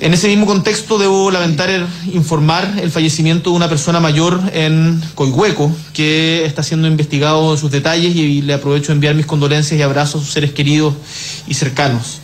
[0.00, 5.02] En ese mismo contexto debo lamentar el- informar el fallecimiento de una persona mayor en
[5.16, 9.78] Coihueco que está siendo investigado en sus detalles y le aprovecho de enviar mis condolencias
[9.78, 10.94] y abrazos a sus seres queridos
[11.48, 12.20] y cercanos.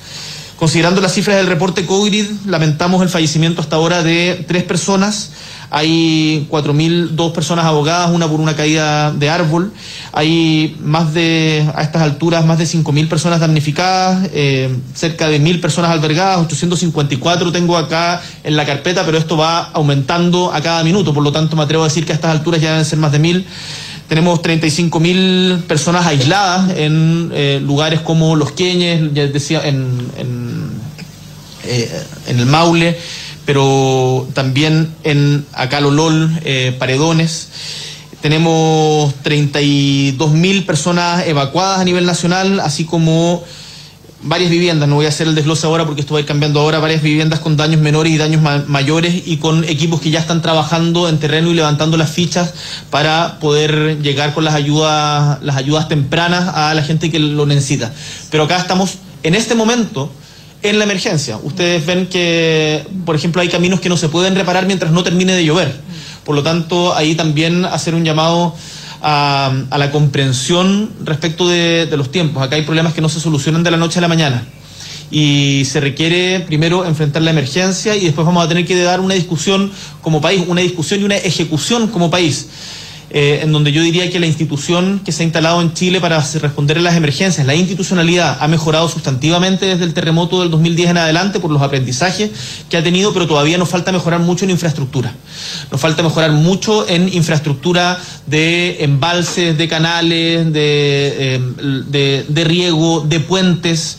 [0.56, 5.30] Considerando las cifras del reporte COGRID, lamentamos el fallecimiento hasta ahora de tres personas.
[5.76, 9.72] Hay 4.002 personas abogadas, una por una caída de árbol.
[10.12, 15.60] Hay más de, a estas alturas, más de 5.000 personas damnificadas, eh, cerca de 1.000
[15.60, 21.12] personas albergadas, 854 tengo acá en la carpeta, pero esto va aumentando a cada minuto,
[21.12, 23.10] por lo tanto me atrevo a decir que a estas alturas ya deben ser más
[23.10, 23.44] de 1.000.
[24.08, 30.70] Tenemos 35 mil personas aisladas en eh, lugares como Los Queñes, ya decía, en, en,
[31.64, 32.96] eh, en el Maule,
[33.44, 37.48] pero también en Acalolol, eh, Paredones.
[38.20, 43.44] Tenemos 32 mil personas evacuadas a nivel nacional, así como
[44.22, 46.58] varias viviendas, no voy a hacer el desglose ahora porque esto va a ir cambiando
[46.60, 50.20] ahora, varias viviendas con daños menores y daños ma- mayores y con equipos que ya
[50.20, 52.54] están trabajando en terreno y levantando las fichas
[52.88, 57.92] para poder llegar con las ayudas, las ayudas tempranas a la gente que lo necesita.
[58.30, 60.10] Pero acá estamos en este momento
[60.64, 61.38] en la emergencia.
[61.42, 65.34] Ustedes ven que, por ejemplo, hay caminos que no se pueden reparar mientras no termine
[65.34, 65.78] de llover.
[66.24, 68.56] Por lo tanto, ahí también hacer un llamado
[69.02, 72.42] a, la comprensión respecto de, de los tiempos.
[72.42, 74.42] Acá hay problemas que no se solucionan de la noche a la mañana.
[75.10, 79.14] Y se requiere primero enfrentar la emergencia y después vamos a tener que dar una
[79.14, 82.48] discusión como país, una discusión y una ejecución como país.
[83.16, 86.18] Eh, en donde yo diría que la institución que se ha instalado en Chile para
[86.18, 90.96] responder a las emergencias, la institucionalidad ha mejorado sustantivamente desde el terremoto del 2010 en
[90.96, 92.32] adelante por los aprendizajes
[92.68, 95.14] que ha tenido, pero todavía nos falta mejorar mucho en infraestructura.
[95.70, 101.40] Nos falta mejorar mucho en infraestructura de embalses, de canales, de, eh,
[101.86, 103.96] de, de riego, de puentes.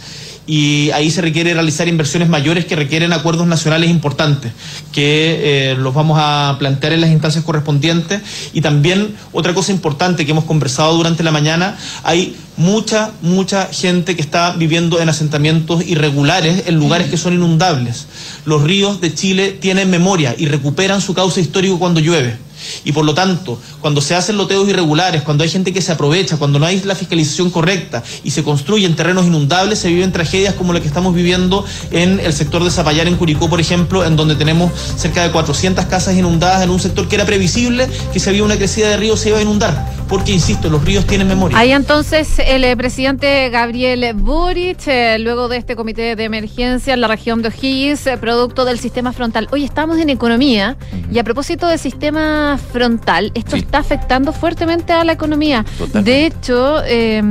[0.47, 4.51] Y ahí se requiere realizar inversiones mayores que requieren acuerdos nacionales importantes,
[4.91, 8.21] que eh, los vamos a plantear en las instancias correspondientes.
[8.53, 14.15] Y también otra cosa importante que hemos conversado durante la mañana, hay mucha, mucha gente
[14.15, 18.07] que está viviendo en asentamientos irregulares en lugares que son inundables.
[18.45, 22.37] Los ríos de Chile tienen memoria y recuperan su cauce histórico cuando llueve.
[22.83, 26.37] Y por lo tanto, cuando se hacen loteos irregulares, cuando hay gente que se aprovecha,
[26.37, 30.73] cuando no hay la fiscalización correcta y se construyen terrenos inundables, se viven tragedias como
[30.73, 34.35] la que estamos viviendo en el sector de Zapallar, en Curicó, por ejemplo, en donde
[34.35, 38.43] tenemos cerca de 400 casas inundadas en un sector que era previsible que si había
[38.43, 39.95] una crecida de río se iba a inundar.
[40.07, 41.57] Porque, insisto, los ríos tienen memoria.
[41.57, 47.01] Ahí entonces el eh, presidente Gabriel Boric, eh, luego de este comité de emergencia en
[47.01, 49.47] la región de O'Higgins, eh, producto del sistema frontal.
[49.51, 50.77] Hoy estamos en economía
[51.11, 53.59] y a propósito del sistema frontal, esto Sí.
[53.59, 55.63] está afectando fuertemente a la economía.
[55.77, 56.09] Totalmente.
[56.11, 57.21] De hecho, eh,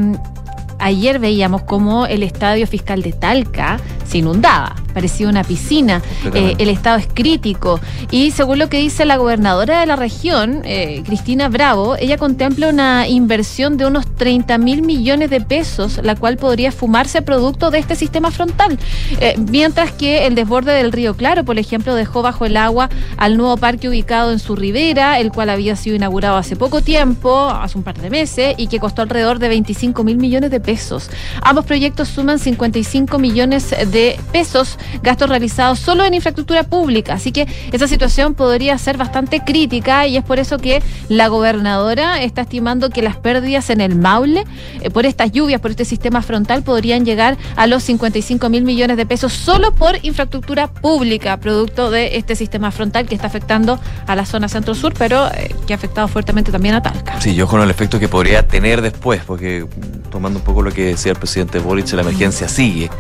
[0.79, 6.01] ayer veíamos cómo el estadio fiscal de Talca se inundaba, parecía una piscina.
[6.33, 7.81] Eh, el estado es crítico
[8.11, 12.69] y según lo que dice la gobernadora de la región, eh, Cristina Bravo, ella contempla
[12.69, 17.79] una inversión de unos 30 mil millones de pesos, la cual podría fumarse producto de
[17.79, 18.79] este sistema frontal,
[19.21, 23.37] Eh, mientras que el desborde del río Claro, por ejemplo, dejó bajo el agua al
[23.37, 27.79] nuevo parque ubicado en su ribera, el cual había sido inaugurado hace poco tiempo, hace
[27.79, 31.11] un par de meses, y que costó alrededor de 25 mil millones de pesos.
[31.43, 37.15] Ambos proyectos suman 55 millones de pesos, gastos realizados solo en infraestructura pública.
[37.15, 42.23] Así que esa situación podría ser bastante crítica y es por eso que la gobernadora
[42.23, 44.45] está estimando que las pérdidas en el Maule
[44.81, 48.97] eh, por estas lluvias, por este sistema frontal, podrían llegar a los 55 mil millones
[48.97, 54.17] de pesos solo por infraestructura pública, producto de este sistema frontal que está afectando a
[54.17, 57.21] la zona centro-sur, pero eh, que ha afectado fuertemente también a Talca.
[57.21, 59.67] Sí, yo con el efecto que podría tener después, porque
[60.11, 62.91] tomando un poco lo que decía el presidente Boric, la emergencia sigue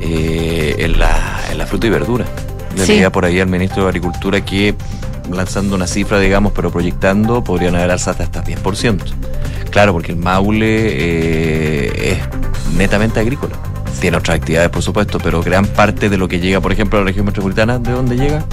[0.00, 2.24] eh, en, la, en la fruta y verdura.
[2.76, 2.92] Le Sí.
[2.92, 4.74] leía por ahí al ministro de Agricultura que
[5.32, 8.98] lanzando una cifra, digamos, pero proyectando, podrían haber alzado hasta 10%.
[9.70, 13.54] Claro, porque el Maule eh, es netamente agrícola.
[14.00, 17.02] Tiene otras actividades, por supuesto, pero gran parte de lo que llega, por ejemplo, a
[17.02, 18.44] la región metropolitana, ¿de dónde llega?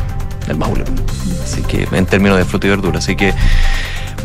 [0.45, 0.83] Del Maule.
[1.43, 2.99] Así que, en términos de fruta y verdura.
[2.99, 3.33] Así que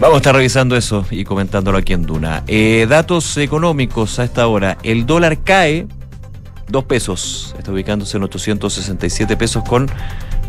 [0.00, 2.42] Vamos a estar revisando eso y comentándolo aquí en Duna.
[2.48, 4.76] Eh, datos económicos a esta hora.
[4.82, 5.86] El dólar cae
[6.72, 7.54] dos pesos.
[7.58, 9.88] Está ubicándose en 867 pesos con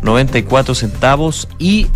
[0.02, 1.46] 94 centavos.
[1.58, 1.86] Y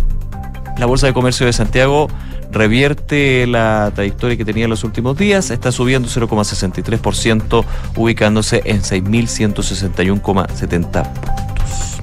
[0.77, 2.07] la Bolsa de Comercio de Santiago
[2.51, 5.49] revierte la trayectoria que tenía en los últimos días.
[5.51, 7.65] Está subiendo 0,63%,
[7.95, 11.07] ubicándose en 6.161,70.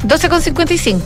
[0.05, 1.01] 12 con 55.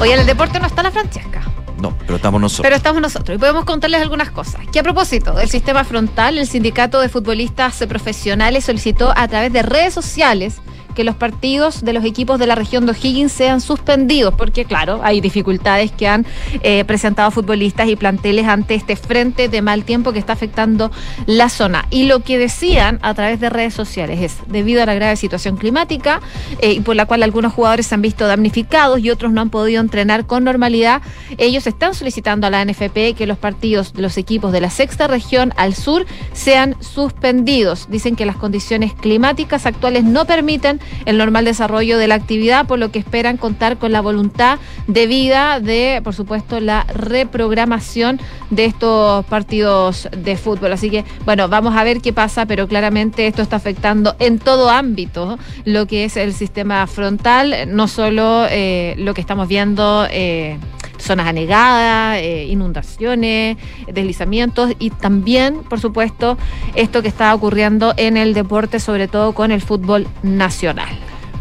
[0.00, 1.55] Hoy en el deporte no está la Francesca.
[1.80, 2.64] No, pero estamos nosotros.
[2.64, 4.60] Pero estamos nosotros y podemos contarles algunas cosas.
[4.72, 9.62] Que a propósito del sistema frontal, el sindicato de futbolistas profesionales solicitó a través de
[9.62, 10.60] redes sociales
[10.96, 15.00] que los partidos de los equipos de la región de O'Higgins sean suspendidos, porque claro,
[15.04, 16.26] hay dificultades que han
[16.62, 20.90] eh, presentado futbolistas y planteles ante este frente de mal tiempo que está afectando
[21.26, 21.86] la zona.
[21.90, 25.56] Y lo que decían a través de redes sociales es, debido a la grave situación
[25.56, 26.20] climática,
[26.60, 29.50] eh, y por la cual algunos jugadores se han visto damnificados y otros no han
[29.50, 31.02] podido entrenar con normalidad,
[31.36, 35.06] ellos están solicitando a la NFP que los partidos de los equipos de la sexta
[35.06, 37.88] región al sur sean suspendidos.
[37.90, 42.78] Dicen que las condiciones climáticas actuales no permiten el normal desarrollo de la actividad, por
[42.78, 48.20] lo que esperan contar con la voluntad de vida de, por supuesto, la reprogramación
[48.50, 50.72] de estos partidos de fútbol.
[50.72, 54.70] Así que, bueno, vamos a ver qué pasa, pero claramente esto está afectando en todo
[54.70, 60.06] ámbito lo que es el sistema frontal, no solo eh, lo que estamos viendo.
[60.10, 60.58] eh,
[60.98, 63.56] zonas anegadas, eh, inundaciones,
[63.92, 66.36] deslizamientos y también, por supuesto,
[66.74, 70.88] esto que está ocurriendo en el deporte, sobre todo con el fútbol nacional.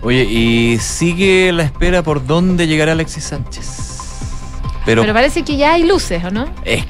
[0.02, 4.00] Oye, y sigue la espera por dónde llegará Alexis Sánchez.
[4.86, 6.46] Pero, Pero, parece que ya hay luces, ¿o no?
[6.64, 6.84] eh,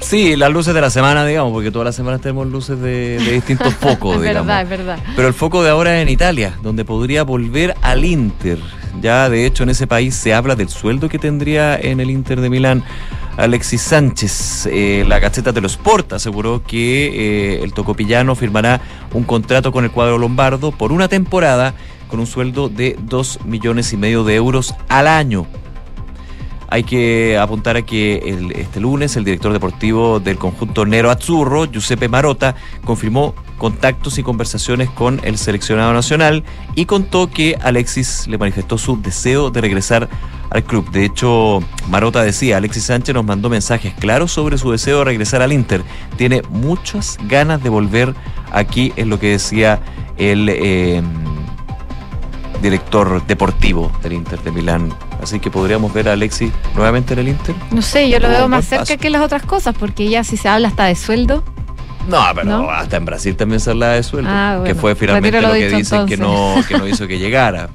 [0.00, 3.32] sí, las luces de la semana, digamos, porque todas las semanas tenemos luces de, de
[3.32, 4.46] distintos focos, es digamos.
[4.46, 4.98] verdad, es verdad.
[5.14, 8.58] Pero el foco de ahora es en Italia, donde podría volver al Inter.
[9.00, 12.40] Ya de hecho en ese país se habla del sueldo que tendría en el Inter
[12.40, 12.84] de Milán
[13.36, 14.66] Alexis Sánchez.
[14.70, 18.80] Eh, la Gaceta de los Sport aseguró que eh, el tocopillano firmará
[19.12, 21.74] un contrato con el cuadro lombardo por una temporada
[22.08, 25.46] con un sueldo de 2 millones y medio de euros al año.
[26.68, 31.66] Hay que apuntar a que el- este lunes el director deportivo del conjunto Nero Azzurro,
[31.66, 36.44] Giuseppe Marota, confirmó contactos y conversaciones con el seleccionado nacional
[36.74, 40.08] y contó que Alexis le manifestó su deseo de regresar
[40.50, 40.90] al club.
[40.90, 45.42] De hecho, Marota decía, Alexis Sánchez nos mandó mensajes claros sobre su deseo de regresar
[45.42, 45.82] al Inter.
[46.16, 48.14] Tiene muchas ganas de volver
[48.52, 49.80] aquí, es lo que decía
[50.16, 51.02] el eh,
[52.62, 54.92] director deportivo del Inter de Milán.
[55.22, 57.54] Así que podríamos ver a Alexis nuevamente en el Inter.
[57.70, 58.98] No sé, yo lo veo más cerca paso.
[58.98, 61.44] que las otras cosas, porque ya si se habla hasta de sueldo.
[62.08, 62.70] No, pero ¿No?
[62.70, 64.30] hasta en Brasil también se habla de sueldo.
[64.32, 67.68] Ah, que fue finalmente lo lo que dicen que no, que no hizo que llegara.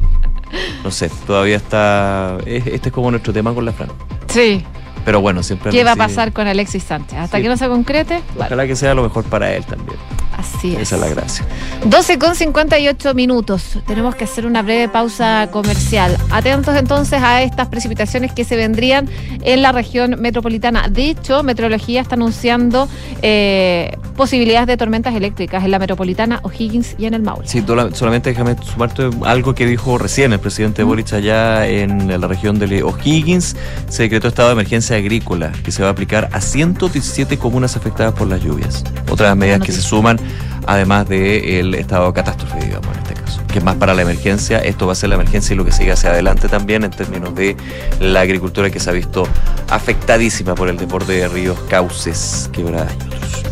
[0.84, 2.38] No sé, todavía está.
[2.46, 3.90] es- Este es como nuestro tema con la Fran.
[4.28, 4.64] Sí.
[5.06, 5.72] Pero bueno, siempre.
[5.72, 7.18] ¿Qué va a pasar con Alexis Sánchez?
[7.20, 7.44] Hasta Sí.
[7.44, 9.98] que no se concrete, Ojalá que sea lo mejor para él también.
[10.40, 10.82] Así es.
[10.82, 11.46] Esa es la gracia.
[11.86, 13.78] 12 con 58 minutos.
[13.86, 16.18] Tenemos que hacer una breve pausa comercial.
[16.32, 19.10] Atentos entonces a estas precipitaciones que se vendrían
[19.42, 20.88] en la región metropolitana.
[20.90, 22.88] De hecho, Meteorología está anunciando
[23.22, 27.48] eh, posibilidades de tormentas eléctricas en la metropolitana, O'Higgins y en el Maule.
[27.48, 27.64] Sí,
[27.94, 32.84] solamente déjame sumarte algo que dijo recién el presidente Boric allá en la región de
[32.84, 33.56] O'Higgins.
[33.90, 38.14] Se decretó estado de emergencia agrícola que se va a aplicar a 117 comunas afectadas
[38.14, 38.84] por las lluvias.
[39.10, 40.20] Otras medidas que se suman,
[40.66, 43.42] además del estado de catástrofe, digamos, en este caso.
[43.48, 45.72] Que es más para la emergencia, esto va a ser la emergencia y lo que
[45.72, 47.58] sigue hacia adelante también en términos de
[48.00, 49.28] la agricultura que se ha visto
[49.70, 53.44] afectadísima por el desborde de ríos, cauces, otros.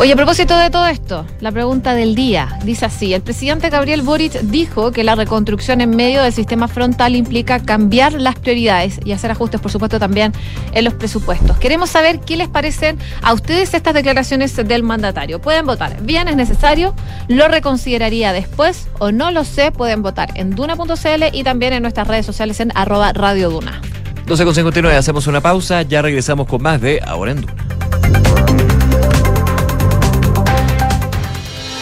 [0.00, 4.02] Oye, a propósito de todo esto, la pregunta del día dice así: el presidente Gabriel
[4.02, 9.12] Boric dijo que la reconstrucción en medio del sistema frontal implica cambiar las prioridades y
[9.12, 10.32] hacer ajustes, por supuesto, también
[10.72, 11.56] en los presupuestos.
[11.58, 15.40] Queremos saber qué les parecen a ustedes estas declaraciones del mandatario.
[15.40, 16.02] Pueden votar.
[16.02, 16.92] Bien, es necesario.
[17.28, 19.70] Lo reconsideraría después o no lo sé.
[19.70, 23.80] Pueden votar en duna.cl y también en nuestras redes sociales en arroba Radio Duna.
[24.26, 28.43] 12 con 59, hacemos una pausa, ya regresamos con más de Ahora en Duna.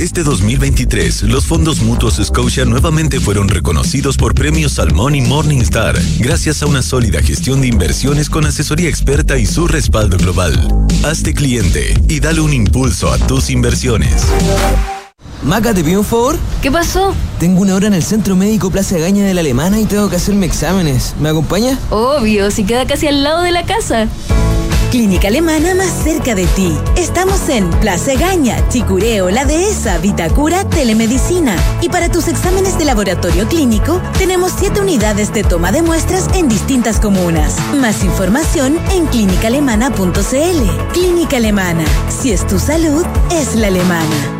[0.00, 6.62] Este 2023, los fondos mutuos Scotia nuevamente fueron reconocidos por premios Salmón y Morningstar, gracias
[6.62, 10.56] a una sólida gestión de inversiones con asesoría experta y su respaldo global.
[11.04, 14.24] Hazte cliente y dale un impulso a tus inversiones.
[15.42, 16.38] Maca, ¿te pido un favor?
[16.62, 17.14] ¿Qué pasó?
[17.38, 20.16] Tengo una hora en el Centro Médico Plaza Gaña de la Alemana y tengo que
[20.16, 21.14] hacerme exámenes.
[21.20, 21.78] ¿Me acompaña?
[21.90, 24.08] Obvio, si queda casi al lado de la casa.
[24.90, 26.76] Clínica Alemana más cerca de ti.
[26.96, 31.56] Estamos en Plaza Gaña, Chicureo, La Dehesa, Vitacura, Telemedicina.
[31.80, 36.48] Y para tus exámenes de laboratorio clínico, tenemos siete unidades de toma de muestras en
[36.48, 37.56] distintas comunas.
[37.74, 40.92] Más información en clínicaalemana.cl.
[40.92, 41.84] Clínica Alemana.
[42.08, 44.39] Si es tu salud, es la alemana.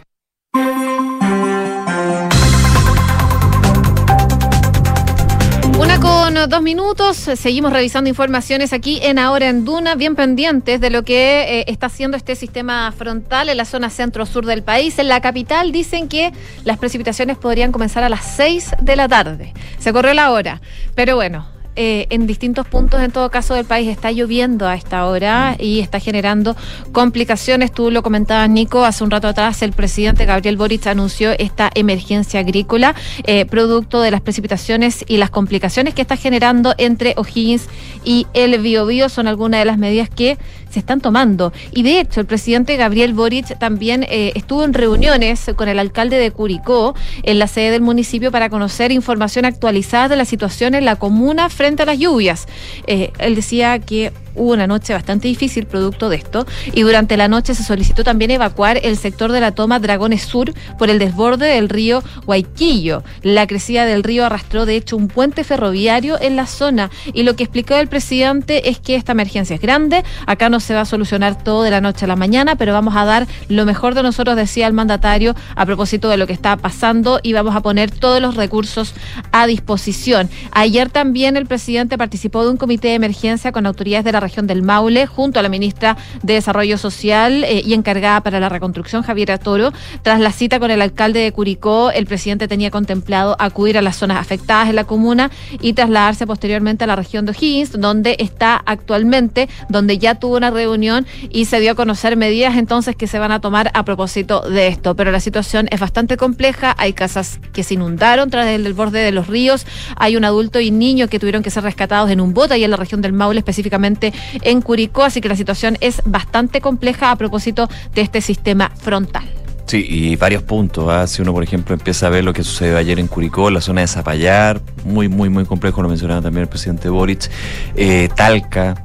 [6.49, 7.17] dos minutos.
[7.17, 11.87] Seguimos revisando informaciones aquí en Ahora en Duna, bien pendientes de lo que eh, está
[11.87, 14.97] haciendo este sistema frontal en la zona centro-sur del país.
[14.99, 16.31] En la capital dicen que
[16.63, 19.53] las precipitaciones podrían comenzar a las 6 de la tarde.
[19.79, 20.61] Se corrió la hora,
[20.95, 25.05] pero bueno, eh, en distintos puntos, en todo caso, del país está lloviendo a esta
[25.05, 26.55] hora y está generando
[26.91, 27.71] complicaciones.
[27.71, 32.41] Tú lo comentabas, Nico, hace un rato atrás el presidente Gabriel Boric anunció esta emergencia
[32.41, 37.67] agrícola, eh, producto de las precipitaciones y las complicaciones que está generando entre O'Higgins
[38.03, 39.09] y el Biobío.
[39.09, 40.37] Son algunas de las medidas que
[40.71, 41.53] se están tomando.
[41.71, 46.17] Y de hecho, el presidente Gabriel Boric también eh, estuvo en reuniones con el alcalde
[46.17, 50.85] de Curicó, en la sede del municipio, para conocer información actualizada de la situación en
[50.85, 52.47] la comuna frente a las lluvias.
[52.87, 57.27] Eh, él decía que hubo una noche bastante difícil producto de esto y durante la
[57.27, 61.47] noche se solicitó también evacuar el sector de la toma Dragones Sur por el desborde
[61.47, 63.03] del río Guayquillo.
[63.21, 67.35] La crecida del río arrastró de hecho un puente ferroviario en la zona y lo
[67.35, 70.85] que explicó el presidente es que esta emergencia es grande, acá no se va a
[70.85, 74.03] solucionar todo de la noche a la mañana, pero vamos a dar lo mejor de
[74.03, 77.91] nosotros, decía el mandatario, a propósito de lo que está pasando y vamos a poner
[77.91, 78.93] todos los recursos
[79.31, 80.29] a disposición.
[80.51, 84.47] Ayer también el presidente participó de un comité de emergencia con autoridades de la región
[84.47, 89.03] del Maule, junto a la ministra de Desarrollo Social eh, y encargada para la reconstrucción,
[89.03, 89.73] Javiera Toro.
[90.01, 93.97] Tras la cita con el alcalde de Curicó, el presidente tenía contemplado acudir a las
[93.97, 98.61] zonas afectadas en la comuna y trasladarse posteriormente a la región de O'Higgins, donde está
[98.65, 103.19] actualmente, donde ya tuvo una reunión y se dio a conocer medidas entonces que se
[103.19, 104.95] van a tomar a propósito de esto.
[104.95, 109.11] Pero la situación es bastante compleja, hay casas que se inundaron tras el borde de
[109.11, 109.65] los ríos,
[109.95, 112.71] hay un adulto y niño que tuvieron que ser rescatados en un bote ahí en
[112.71, 114.10] la región del Maule, específicamente
[114.41, 119.29] en Curicó, así que la situación es bastante compleja a propósito de este sistema frontal.
[119.65, 120.89] Sí, y varios puntos.
[120.89, 121.07] ¿ah?
[121.07, 123.81] Si uno, por ejemplo, empieza a ver lo que sucedió ayer en Curicó, la zona
[123.81, 127.29] de Zapallar, muy, muy, muy complejo, lo mencionaba también el presidente Boric,
[127.75, 128.83] eh, Talca,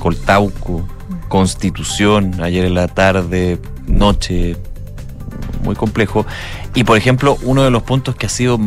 [0.00, 0.88] Coltauco,
[1.28, 4.56] Constitución, ayer en la tarde, noche,
[5.62, 6.26] muy complejo.
[6.74, 8.58] Y, por ejemplo, uno de los puntos que ha sido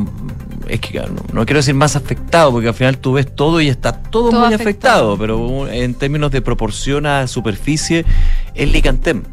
[0.68, 3.68] es que no, no, quiero decir más afectado, porque al final tú ves todo y
[3.70, 5.14] está todo, Todo muy afectado.
[5.14, 8.06] afectado, pero en términos de proporción a superficie,
[8.54, 9.24] es Licantem.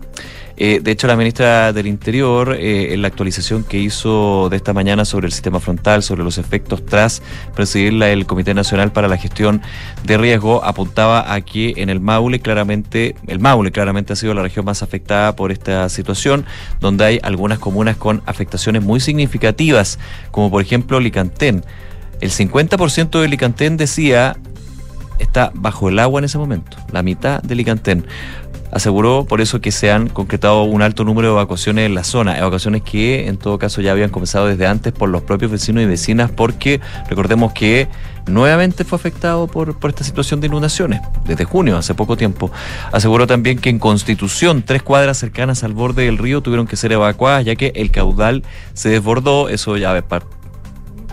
[0.60, 4.72] Eh, de hecho, la ministra del Interior, eh, en la actualización que hizo de esta
[4.72, 7.22] mañana sobre el sistema frontal, sobre los efectos tras
[7.54, 9.62] presidir el Comité Nacional para la Gestión
[10.02, 14.42] de Riesgo, apuntaba a que en el Maule claramente, el Maule claramente ha sido la
[14.42, 16.44] región más afectada por esta situación,
[16.80, 20.00] donde hay algunas comunas con afectaciones muy significativas,
[20.32, 21.64] como por ejemplo Licantén.
[22.20, 24.36] El 50% de Licantén decía
[25.20, 28.06] está bajo el agua en ese momento, la mitad de Licantén.
[28.70, 32.38] Aseguró por eso que se han concretado un alto número de evacuaciones en la zona,
[32.38, 35.86] evacuaciones que en todo caso ya habían comenzado desde antes por los propios vecinos y
[35.86, 37.88] vecinas, porque recordemos que
[38.26, 42.50] nuevamente fue afectado por, por esta situación de inundaciones, desde junio, hace poco tiempo.
[42.92, 46.92] Aseguró también que en Constitución, tres cuadras cercanas al borde del río tuvieron que ser
[46.92, 48.42] evacuadas, ya que el caudal
[48.74, 50.24] se desbordó, eso ya par-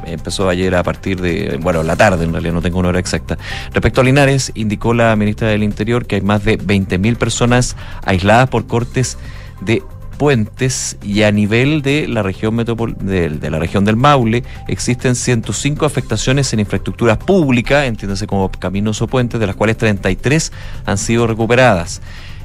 [0.05, 3.37] empezó ayer a partir de, bueno, la tarde en realidad, no tengo una hora exacta.
[3.73, 8.49] Respecto a Linares, indicó la ministra del Interior que hay más de 20.000 personas aisladas
[8.49, 9.17] por cortes
[9.61, 9.81] de
[10.17, 15.85] puentes y a nivel de la región metropol de, la región del Maule existen 105
[15.85, 20.51] afectaciones en infraestructura pública, entiéndase como caminos o puentes, de las cuales 33
[20.85, 22.01] han sido recuperadas.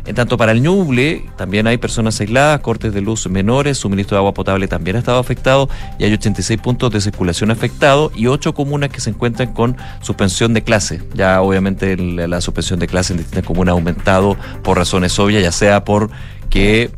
[0.06, 4.20] En tanto, para el Ñuble también hay personas aisladas, cortes de luz menores, suministro de
[4.20, 8.54] agua potable también ha estado afectado y hay 86 puntos de circulación afectados y 8
[8.54, 11.02] comunas que se encuentran con suspensión de clase.
[11.14, 15.52] Ya obviamente la suspensión de clase en distintas comunas ha aumentado por razones obvias, ya
[15.52, 16.10] sea por
[16.48, 16.90] que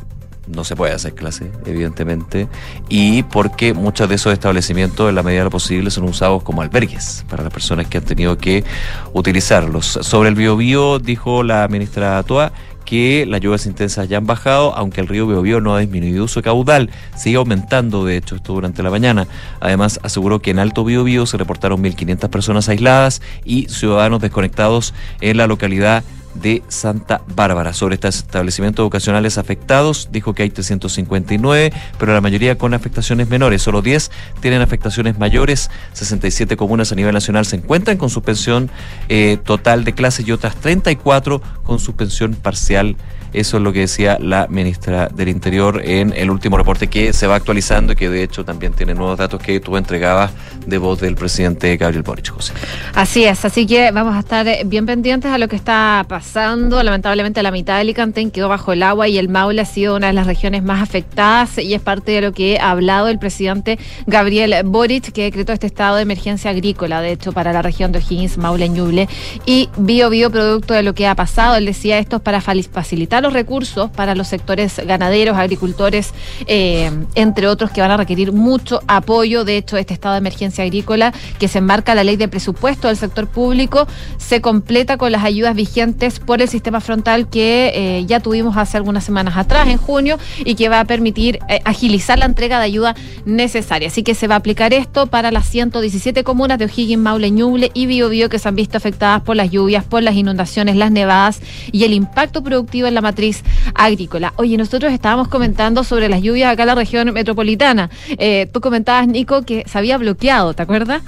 [0.46, 2.48] no se puede hacer clase, evidentemente,
[2.88, 6.62] y porque muchos de esos establecimientos, en la medida de lo posible, son usados como
[6.62, 8.64] albergues para las personas que han tenido que
[9.12, 9.98] utilizarlos.
[10.02, 12.52] Sobre el biobío, dijo la ministra Toa
[12.92, 16.42] que las lluvias intensas ya han bajado, aunque el río Biobío no ha disminuido su
[16.42, 19.26] caudal, sigue aumentando, de hecho, esto durante la mañana.
[19.60, 25.38] Además, aseguró que en Alto Biobío se reportaron 1.500 personas aisladas y ciudadanos desconectados en
[25.38, 26.04] la localidad
[26.34, 27.72] de Santa Bárbara.
[27.72, 33.62] Sobre estos establecimientos educacionales afectados, dijo que hay 359, pero la mayoría con afectaciones menores.
[33.62, 34.10] Solo 10
[34.40, 35.70] tienen afectaciones mayores.
[35.92, 38.70] 67 comunas a nivel nacional se encuentran con suspensión
[39.08, 42.96] eh, total de clases y otras 34 con suspensión parcial
[43.32, 47.26] Eso es lo que decía la ministra del Interior en el último reporte que se
[47.26, 50.32] va actualizando y que de hecho también tiene nuevos datos que tú entregabas
[50.66, 52.52] de voz del presidente Gabriel Boric, José.
[52.94, 56.82] Así es, así que vamos a estar eh, bien pendientes a lo que está pasando.
[56.82, 60.08] Lamentablemente la mitad de Alicante quedó bajo el agua y el Maule ha sido una
[60.08, 63.78] de las regiones más afectadas y es parte de lo que ha hablado el presidente
[64.06, 67.98] Gabriel Boric, que decretó este estado de emergencia agrícola, de hecho, para la región de
[67.98, 69.08] O'Higgins, Maule, Ñuble
[69.46, 71.56] y Bio Bio, producto de lo que ha pasado.
[71.56, 76.12] Él decía esto es para facilitar los recursos para los sectores ganaderos, agricultores,
[76.46, 79.44] eh, entre otros, que van a requerir mucho apoyo.
[79.44, 82.96] De hecho, este estado de emergencia agrícola que se enmarca la ley de presupuesto del
[82.96, 83.86] sector público
[84.18, 88.76] se completa con las ayudas vigentes por el sistema frontal que eh, ya tuvimos hace
[88.76, 92.64] algunas semanas atrás, en junio, y que va a permitir eh, agilizar la entrega de
[92.64, 92.94] ayuda
[93.24, 93.88] necesaria.
[93.88, 97.70] Así que se va a aplicar esto para las 117 comunas de O'Higgins, Maule, Ñuble
[97.74, 101.40] y Biobío que se han visto afectadas por las lluvias, por las inundaciones, las nevadas
[101.70, 103.42] y el impacto productivo en la matriz
[103.74, 104.32] agrícola.
[104.36, 107.90] Oye, nosotros estábamos comentando sobre las lluvias acá en la región metropolitana.
[108.16, 111.02] Eh, tú comentabas, Nico, que se había bloqueado, ¿te acuerdas?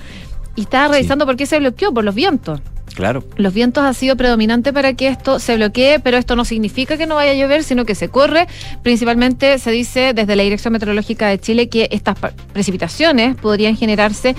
[0.54, 2.60] Y estaba revisando por qué se bloqueó, por los vientos.
[2.94, 3.24] Claro.
[3.36, 7.06] Los vientos han sido predominantes para que esto se bloquee, pero esto no significa que
[7.06, 8.46] no vaya a llover, sino que se corre.
[8.82, 12.16] Principalmente se dice desde la Dirección Meteorológica de Chile que estas
[12.52, 14.36] precipitaciones podrían generarse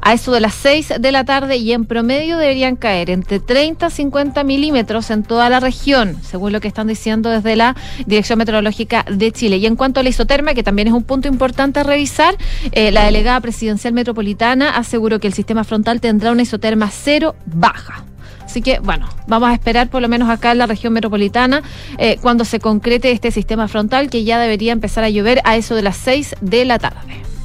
[0.00, 3.86] a eso de las 6 de la tarde y en promedio deberían caer entre 30
[3.86, 7.76] a 50 milímetros en toda la región, según lo que están diciendo desde la
[8.06, 9.56] Dirección Meteorológica de Chile.
[9.58, 12.36] Y en cuanto a la isoterma, que también es un punto importante a revisar,
[12.72, 18.04] eh, la delegada presidencial metropolitana aseguró que el sistema frontal tendrá una isoterma cero baja.
[18.44, 21.62] Así que, bueno, vamos a esperar por lo menos acá en la región metropolitana
[21.98, 25.74] eh, cuando se concrete este sistema frontal que ya debería empezar a llover a eso
[25.74, 27.35] de las 6 de la tarde.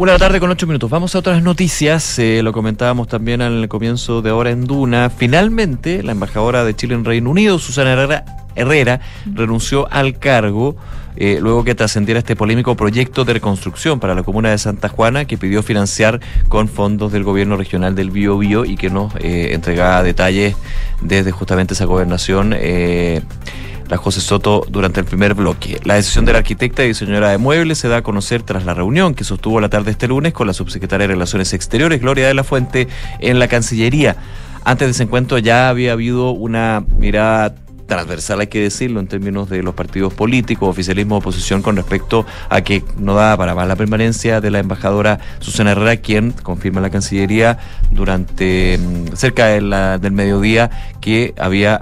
[0.00, 0.88] Una tarde con ocho minutos.
[0.88, 2.18] Vamos a otras noticias.
[2.18, 5.10] Eh, lo comentábamos también al comienzo de ahora en Duna.
[5.10, 8.24] Finalmente, la embajadora de Chile en Reino Unido, Susana Herrera,
[8.54, 10.74] Herrera renunció al cargo
[11.16, 15.24] eh, luego que trascendiera este polémico proyecto de reconstrucción para la comuna de Santa Juana
[15.24, 19.54] que pidió financiar con fondos del gobierno regional del Bío Bío y que nos eh,
[19.54, 20.56] entregaba detalles
[21.00, 22.54] desde justamente esa gobernación
[23.90, 25.80] la José Soto durante el primer bloque.
[25.84, 28.72] La decisión de la arquitecta y diseñadora de muebles se da a conocer tras la
[28.72, 32.34] reunión que sostuvo la tarde este lunes con la subsecretaria de Relaciones Exteriores, Gloria de
[32.34, 32.88] la Fuente,
[33.18, 34.16] en la Cancillería.
[34.64, 37.54] Antes de ese encuentro ya había habido una mirada
[37.90, 42.62] transversal, hay que decirlo, en términos de los partidos políticos, oficialismo, oposición, con respecto a
[42.62, 46.90] que no da para más la permanencia de la embajadora Susana Herrera, quien confirma la
[46.90, 47.58] Cancillería
[47.90, 51.80] durante mm, cerca del mediodía que había,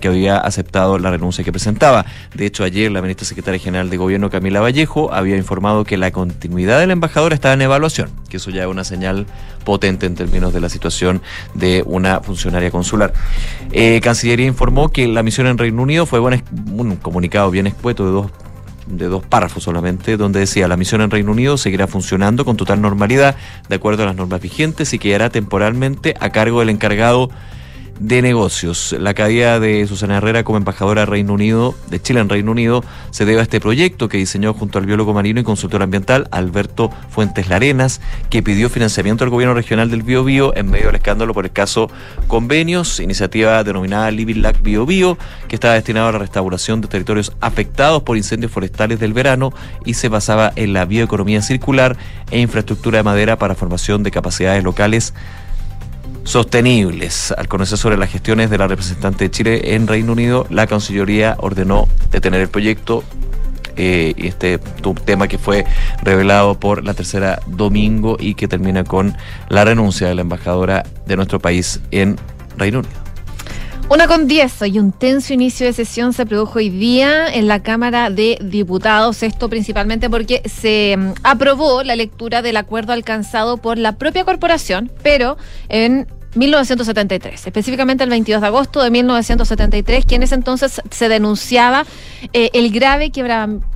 [0.00, 2.06] que había aceptado la renuncia que presentaba.
[2.34, 6.10] De hecho, ayer la ministra secretaria general de Gobierno, Camila Vallejo, había informado que la
[6.12, 9.26] continuidad de la embajadora estaba en evaluación, que eso ya es una señal
[9.62, 11.22] potente en términos de la situación
[11.54, 13.12] de una funcionaria consular.
[13.72, 18.10] Eh, Cancillería informó que la misión en Reino Unido fue un comunicado bien escueto de
[18.12, 18.30] dos
[18.86, 22.80] de dos párrafos solamente, donde decía la misión en Reino Unido seguirá funcionando con total
[22.80, 23.36] normalidad
[23.68, 27.30] de acuerdo a las normas vigentes y quedará temporalmente a cargo del encargado
[28.02, 28.96] de negocios.
[28.98, 32.84] La caída de Susana Herrera como embajadora de Reino Unido, de Chile en Reino Unido,
[33.10, 36.90] se debe a este proyecto que diseñó junto al biólogo marino y consultor ambiental Alberto
[37.10, 41.32] Fuentes Larenas, que pidió financiamiento al gobierno regional del Bio Bio en medio del escándalo
[41.32, 41.90] por el caso
[42.26, 44.84] Convenios, iniciativa denominada Living Lac Bio
[45.48, 49.52] que estaba destinada a la restauración de territorios afectados por incendios forestales del verano
[49.84, 51.96] y se basaba en la bioeconomía circular
[52.32, 55.14] e infraestructura de madera para formación de capacidades locales
[56.24, 57.32] sostenibles.
[57.32, 61.36] Al conocer sobre las gestiones de la representante de Chile en Reino Unido, la Cancillería
[61.38, 63.04] ordenó detener el proyecto.
[63.74, 64.58] Eh, este
[65.06, 65.64] tema que fue
[66.02, 69.16] revelado por la tercera domingo y que termina con
[69.48, 72.18] la renuncia de la embajadora de nuestro país en
[72.58, 73.01] Reino Unido.
[73.92, 77.62] Una con diez y un tenso inicio de sesión se produjo hoy día en la
[77.62, 79.22] Cámara de Diputados.
[79.22, 84.90] Esto principalmente porque se mm, aprobó la lectura del acuerdo alcanzado por la propia corporación,
[85.02, 85.36] pero
[85.68, 86.06] en
[86.36, 91.84] 1973, específicamente el 22 de agosto de 1973, que en ese entonces se denunciaba
[92.32, 93.10] eh, el grave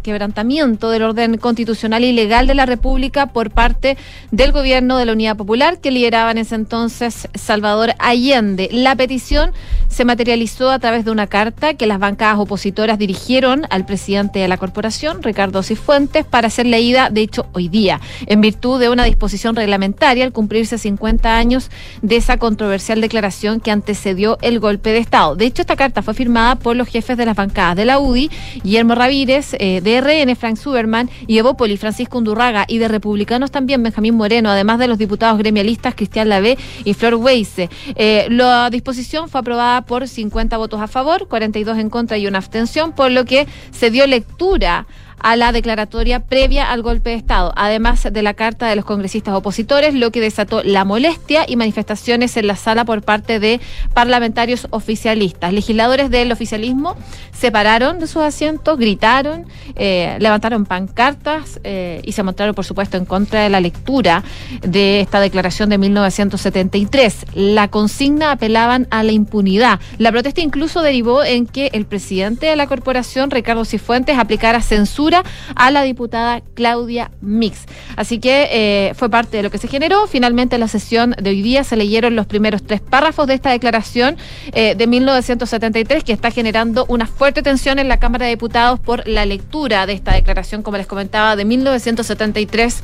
[0.07, 3.97] quebrantamiento del orden constitucional y legal de la República por parte
[4.31, 8.69] del gobierno de la Unidad Popular que lideraba en ese entonces Salvador Allende.
[8.71, 9.51] La petición
[9.89, 14.47] se materializó a través de una carta que las bancadas opositoras dirigieron al presidente de
[14.47, 19.05] la corporación, Ricardo Cifuentes, para ser leída, de hecho, hoy día, en virtud de una
[19.05, 21.71] disposición reglamentaria al cumplirse 50 años
[22.03, 25.35] de esa controversial declaración que antecedió el golpe de Estado.
[25.35, 28.31] De hecho, esta carta fue firmada por los jefes de las bancadas de la UDI,
[28.63, 33.51] Guillermo Ramírez, eh, de de RN, Frank Suberman, y Evópoli, Francisco Undurraga, y de Republicanos
[33.51, 37.71] también, Benjamín Moreno, además de los diputados gremialistas Cristian Lavé y Flor Weise.
[37.95, 42.39] Eh, la disposición fue aprobada por 50 votos a favor, 42 en contra y una
[42.39, 44.87] abstención, por lo que se dio lectura
[45.19, 49.35] a la declaratoria previa al golpe de Estado, además de la carta de los congresistas
[49.35, 53.61] opositores, lo que desató la molestia y manifestaciones en la sala por parte de
[53.95, 55.53] parlamentarios oficialistas.
[55.53, 56.97] Legisladores del oficialismo
[57.33, 62.97] se pararon de sus asientos, gritaron, eh, levantaron pancartas eh, y se mostraron, por supuesto,
[62.97, 64.23] en contra de la lectura
[64.63, 67.27] de esta declaración de 1973.
[67.35, 69.81] La consigna apelaban a la impunidad.
[69.99, 75.06] La protesta incluso derivó en que el presidente de la corporación, Ricardo Cifuentes, aplicara censura
[75.55, 77.67] a la diputada Claudia Mix.
[77.97, 80.07] Así que eh, fue parte de lo que se generó.
[80.07, 83.51] Finalmente, en la sesión de hoy día se leyeron los primeros tres párrafos de esta
[83.51, 84.17] declaración
[84.53, 89.07] eh, de 1973 que está generando una fuerte tensión en la Cámara de Diputados por
[89.07, 92.83] la lectura de esta declaración, como les comentaba, de 1973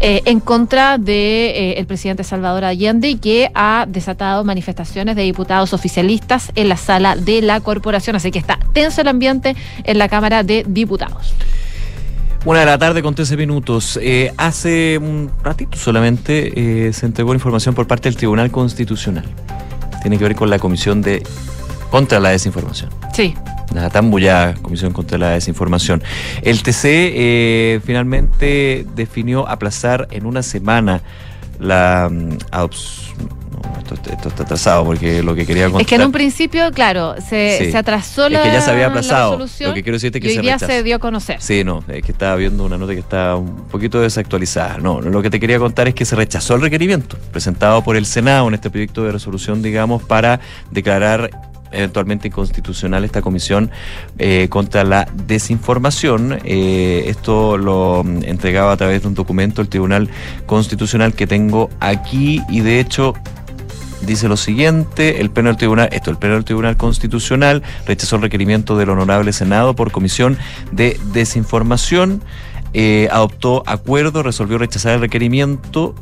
[0.00, 5.22] eh, en contra del de, el presidente Salvador Allende y que ha desatado manifestaciones de
[5.22, 8.16] diputados oficialistas en la sala de la corporación.
[8.16, 11.34] Así que está tenso el ambiente en la Cámara de Diputados.
[12.44, 13.96] Una de la tarde con 13 minutos.
[14.02, 19.24] Eh, hace un ratito solamente eh, se entregó información por parte del Tribunal Constitucional.
[20.00, 21.22] Tiene que ver con la Comisión de
[21.92, 22.90] contra la Desinformación.
[23.14, 23.34] Sí.
[23.72, 26.02] La tan bullada Comisión contra la Desinformación.
[26.42, 31.00] El TC eh, finalmente definió aplazar en una semana
[31.60, 32.38] la um,
[33.78, 35.82] esto, está atrasado porque lo que quería contar.
[35.82, 38.40] Es que en un principio, claro, se, se atrasó la.
[38.40, 39.38] Es que ya se había aplazado.
[39.38, 41.40] Lo que quiero decirte es que y hoy día se dio a conocer.
[41.40, 44.78] Sí, no, es que estaba viendo una nota que está un poquito desactualizada.
[44.78, 48.06] No, lo que te quería contar es que se rechazó el requerimiento presentado por el
[48.06, 50.40] Senado en este proyecto de resolución, digamos, para
[50.70, 51.30] declarar
[51.72, 53.70] eventualmente inconstitucional esta comisión
[54.18, 56.38] eh, contra la desinformación.
[56.44, 60.08] Eh, esto lo entregaba a través de un documento el Tribunal
[60.46, 63.14] Constitucional que tengo aquí y de hecho
[64.06, 68.90] dice lo siguiente, el pleno del tribunal, esto, el Tribunal Constitucional rechazó el requerimiento del
[68.90, 70.38] Honorable Senado por comisión
[70.70, 72.22] de desinformación,
[72.74, 75.94] eh, adoptó acuerdo, resolvió rechazar el requerimiento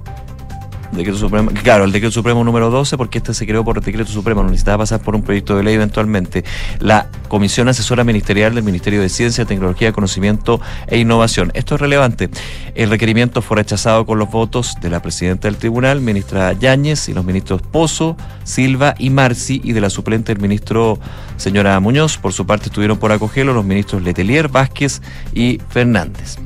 [0.92, 4.42] Decreto Supremo, claro, el decreto supremo número 12, porque este se creó por decreto supremo,
[4.42, 6.44] no necesitaba pasar por un proyecto de ley eventualmente.
[6.80, 11.52] La Comisión Asesora Ministerial del Ministerio de Ciencia, Tecnología, Conocimiento e Innovación.
[11.54, 12.28] Esto es relevante.
[12.74, 17.14] El requerimiento fue rechazado con los votos de la presidenta del tribunal, ministra Yáñez, y
[17.14, 20.98] los ministros Pozo, Silva y Marci, y de la suplente el ministro
[21.36, 22.18] señora Muñoz.
[22.18, 25.02] Por su parte estuvieron por acogerlo los ministros Letelier, Vázquez
[25.32, 26.36] y Fernández.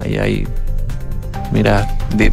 [0.00, 0.46] Ahí hay
[1.52, 2.30] mira, de,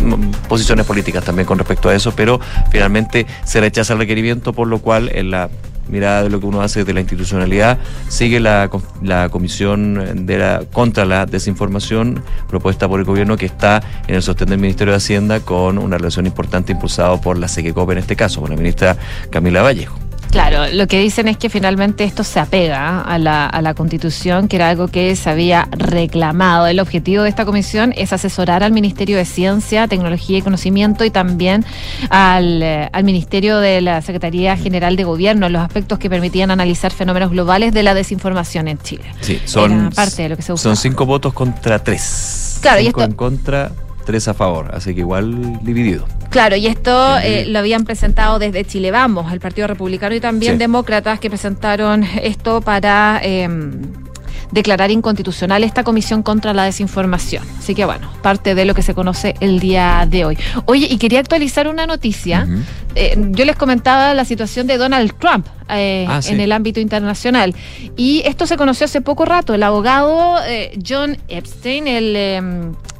[0.47, 2.39] posiciones políticas también con respecto a eso, pero
[2.71, 5.49] finalmente se rechaza el requerimiento, por lo cual en la
[5.87, 7.77] mirada de lo que uno hace de la institucionalidad,
[8.07, 8.69] sigue la,
[9.01, 14.23] la comisión de la, contra la desinformación propuesta por el gobierno que está en el
[14.23, 18.15] sostén del Ministerio de Hacienda con una relación importante impulsada por la SEQECOP en este
[18.15, 18.97] caso, con la ministra
[19.29, 20.04] Camila Vallejo.
[20.35, 24.49] Claro, lo que dicen es que finalmente esto se apega a la, a la constitución,
[24.49, 26.67] que era algo que se había reclamado.
[26.67, 31.09] El objetivo de esta comisión es asesorar al Ministerio de Ciencia, Tecnología y Conocimiento y
[31.09, 31.63] también
[32.09, 36.91] al, eh, al Ministerio de la Secretaría General de Gobierno los aspectos que permitían analizar
[36.91, 39.05] fenómenos globales de la desinformación en Chile.
[39.21, 42.59] Sí, son, parte de lo que se son cinco votos contra tres.
[42.61, 43.71] Claro, cinco y esto, en contra
[44.05, 46.05] tres a favor, así que igual dividido.
[46.35, 50.55] Claro, y esto eh, lo habían presentado desde Chile Vamos, el Partido Republicano y también
[50.55, 50.59] Sí.
[50.59, 53.47] demócratas que presentaron esto para eh,
[54.51, 57.41] declarar inconstitucional esta comisión contra la desinformación.
[57.57, 60.37] Así que bueno, parte de lo que se conoce el día de hoy.
[60.65, 62.45] Oye, y quería actualizar una noticia.
[62.95, 66.33] Eh, yo les comentaba la situación de Donald Trump eh, Ah, sí.
[66.33, 67.53] en el ámbito internacional.
[67.97, 69.53] Y esto se conoció hace poco rato.
[69.53, 72.41] El abogado eh, John Epstein, el, eh,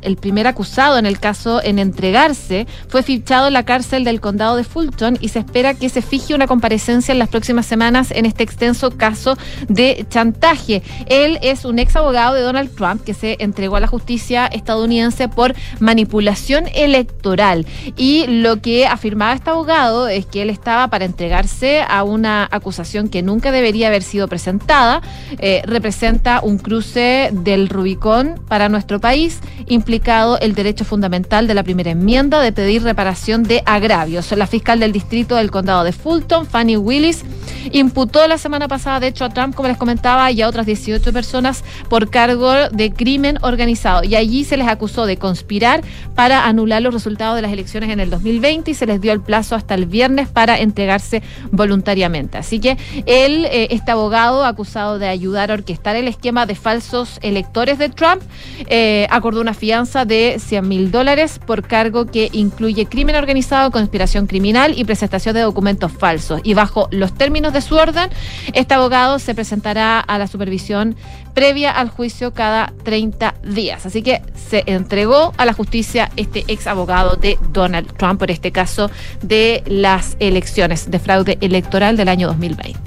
[0.02, 4.56] el primer acusado en el caso en entregarse, fue fichado en la cárcel del condado
[4.56, 8.26] de Fulton y se espera que se fije una comparecencia en las próximas semanas en
[8.26, 9.38] este extenso caso
[9.70, 10.82] de chantaje.
[11.08, 15.28] Él es un ex abogado de Donald Trump que se entregó a la justicia estadounidense
[15.30, 17.66] por manipulación electoral.
[17.96, 23.08] Y lo que afirmaba este abogado es que él estaba para entregarse a una acusación
[23.08, 25.02] que nunca debería haber sido presentada.
[25.40, 31.64] Eh, representa un cruce del Rubicón para nuestro país, implicado el derecho fundamental de la
[31.64, 34.32] primera enmienda de pedir reparación de agravios.
[34.32, 37.24] La fiscal del distrito del condado de Fulton, Fanny Willis,
[37.72, 41.14] imputó la semana pasada, de hecho, a Trump, como les comentaba, y a otras 18
[41.14, 44.04] personas por cargo de crimen organizado.
[44.04, 45.84] Y allí se les acusó de conspirar
[46.16, 49.22] para anular los resultados de las elecciones en el 2020 y se les dio el
[49.22, 51.22] plazo hasta el viernes para entregarse
[51.52, 52.38] voluntariamente.
[52.38, 57.20] Así que él, eh, este abogado acusado de ayudar a orquestar el esquema de falsos
[57.22, 58.22] electores de Trump,
[58.68, 64.28] eh, acordó una fianza de 100 mil dólares por cargo que incluye crimen organizado, conspiración
[64.28, 66.42] criminal y presentación de documentos falsos.
[66.44, 68.10] Y bajo los términos de su orden,
[68.54, 70.96] este abogado se presentará a la supervisión
[71.36, 73.86] previa al juicio cada 30 días.
[73.86, 78.52] Así que se entregó a la justicia este ex abogado de Donald Trump por este
[78.52, 78.90] caso
[79.22, 82.80] de las elecciones de fraude electoral del año 2020.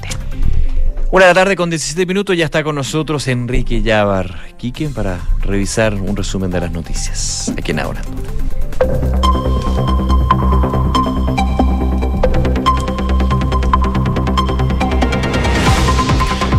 [1.10, 5.18] Una de la tarde con 17 minutos ya está con nosotros Enrique Yavar Quique para
[5.40, 8.02] revisar un resumen de las noticias aquí en Ahora.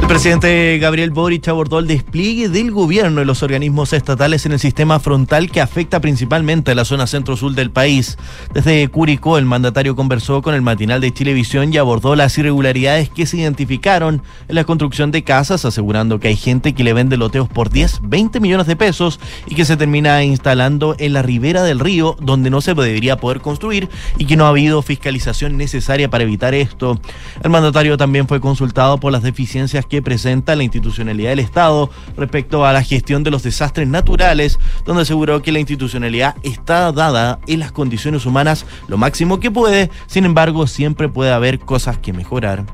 [0.10, 5.00] Presidente Gabriel Boric abordó el despliegue del gobierno y los organismos estatales en el sistema
[5.00, 8.18] frontal que afecta principalmente a la zona centro-sur del país.
[8.52, 13.28] Desde Curicó, el mandatario conversó con el matinal de Chilevisión y abordó las irregularidades que
[13.28, 17.48] se identificaron en la construcción de casas, asegurando que hay gente que le vende loteos
[17.48, 21.80] por 10, 20 millones de pesos y que se termina instalando en la ribera del
[21.80, 26.24] río donde no se debería poder construir y que no ha habido fiscalización necesaria para
[26.24, 27.00] evitar esto.
[27.44, 32.66] El mandatario también fue consultado por las deficiencias que presenta la institucionalidad del Estado respecto
[32.66, 37.60] a la gestión de los desastres naturales, donde aseguró que la institucionalidad está dada en
[37.60, 42.66] las condiciones humanas lo máximo que puede, sin embargo siempre puede haber cosas que mejorar.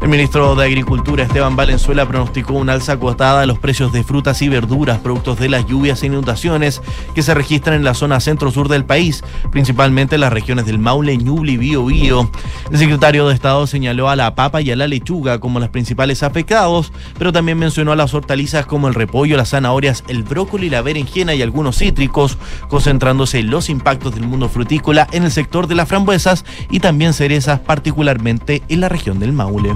[0.00, 4.40] El ministro de Agricultura, Esteban Valenzuela, pronosticó una alza acotada de los precios de frutas
[4.42, 6.80] y verduras, productos de las lluvias e inundaciones
[7.14, 11.16] que se registran en la zona centro-sur del país, principalmente en las regiones del Maule,
[11.16, 12.30] Ñuble y Bío Bío.
[12.70, 16.22] El secretario de Estado señaló a la papa y a la lechuga como las principales
[16.22, 20.82] afectados, pero también mencionó a las hortalizas como el repollo, las zanahorias, el brócoli, la
[20.82, 25.88] berenjena y algunos cítricos, concentrándose los impactos del mundo frutícola en el sector de las
[25.88, 29.74] frambuesas y también cerezas, particularmente en la región del Maule.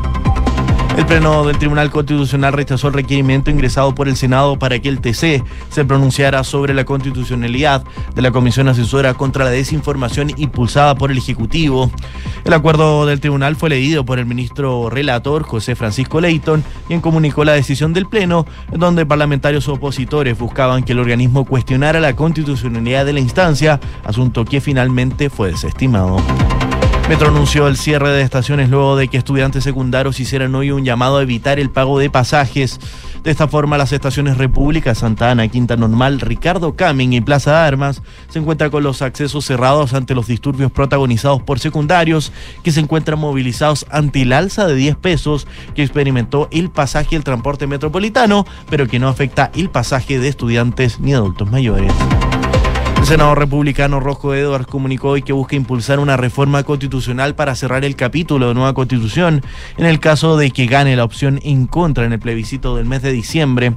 [1.00, 5.00] El Pleno del Tribunal Constitucional rechazó el requerimiento ingresado por el Senado para que el
[5.00, 7.84] TC se pronunciara sobre la constitucionalidad
[8.14, 11.90] de la Comisión Asesora contra la Desinformación impulsada por el Ejecutivo.
[12.44, 17.44] El acuerdo del tribunal fue leído por el ministro relator José Francisco Leighton, quien comunicó
[17.44, 23.06] la decisión del Pleno, en donde parlamentarios opositores buscaban que el organismo cuestionara la constitucionalidad
[23.06, 26.18] de la instancia, asunto que finalmente fue desestimado.
[27.10, 31.18] Metro anunció el cierre de estaciones luego de que estudiantes secundarios hicieran hoy un llamado
[31.18, 32.78] a evitar el pago de pasajes.
[33.24, 37.56] De esta forma, las estaciones República, Santa Ana, Quinta Normal, Ricardo Camin y Plaza de
[37.66, 42.30] Armas se encuentran con los accesos cerrados ante los disturbios protagonizados por secundarios
[42.62, 47.24] que se encuentran movilizados ante el alza de 10 pesos que experimentó el pasaje del
[47.24, 51.92] transporte metropolitano, pero que no afecta el pasaje de estudiantes ni adultos mayores.
[53.00, 57.82] El senador republicano Rojo Edwards comunicó hoy que busca impulsar una reforma constitucional para cerrar
[57.82, 59.42] el capítulo de nueva constitución
[59.78, 63.00] en el caso de que gane la opción en contra en el plebiscito del mes
[63.00, 63.72] de diciembre.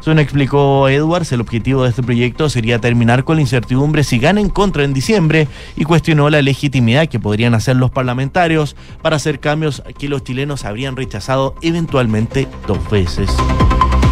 [0.00, 4.40] Según explicó Edwards, el objetivo de este proyecto sería terminar con la incertidumbre si gana
[4.40, 5.46] en contra en diciembre
[5.76, 10.64] y cuestionó la legitimidad que podrían hacer los parlamentarios para hacer cambios que los chilenos
[10.64, 13.30] habrían rechazado eventualmente dos veces.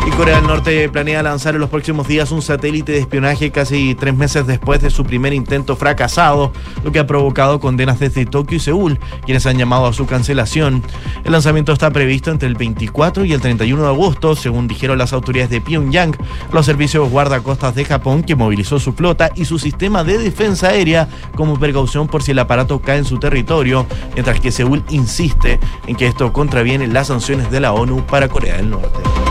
[0.05, 3.95] Y Corea del Norte planea lanzar en los próximos días un satélite de espionaje casi
[3.95, 6.53] tres meses después de su primer intento fracasado,
[6.83, 10.83] lo que ha provocado condenas desde Tokio y Seúl, quienes han llamado a su cancelación.
[11.23, 15.13] El lanzamiento está previsto entre el 24 y el 31 de agosto, según dijeron las
[15.13, 16.17] autoridades de Pyongyang,
[16.53, 21.09] los servicios guardacostas de Japón, que movilizó su flota y su sistema de defensa aérea
[21.37, 25.95] como precaución por si el aparato cae en su territorio, mientras que Seúl insiste en
[25.95, 29.22] que esto contraviene las sanciones de la ONU para Corea del Norte.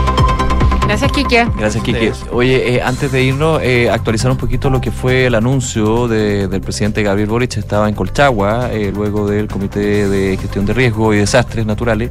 [0.92, 1.46] Gracias, Kike.
[1.58, 2.12] Gracias, Kike.
[2.32, 6.48] Oye, eh, antes de irnos, eh, actualizar un poquito lo que fue el anuncio de-
[6.48, 7.56] del presidente Gabriel Boric.
[7.56, 12.10] Estaba en Colchagua, eh, luego del Comité de Gestión de Riesgo y Desastres Naturales,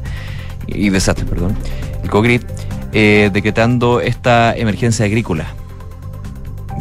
[0.66, 1.56] y Desastres, perdón,
[2.02, 2.42] el COGRID,
[2.92, 5.46] eh, decretando esta emergencia agrícola.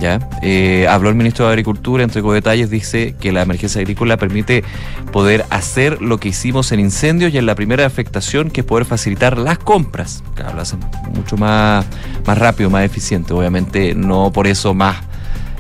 [0.02, 0.18] ¿Ya?
[0.42, 4.64] Eh, habló el ministro de Agricultura, entregó detalles, dice que la emergencia agrícola permite
[5.12, 8.86] poder hacer lo que hicimos en incendios y en la primera afectación, que es poder
[8.86, 10.24] facilitar las compras.
[10.34, 10.80] Claro, lo hacen
[11.16, 11.86] mucho más,
[12.26, 13.32] más rápido, más eficiente.
[13.32, 14.98] Obviamente no por eso más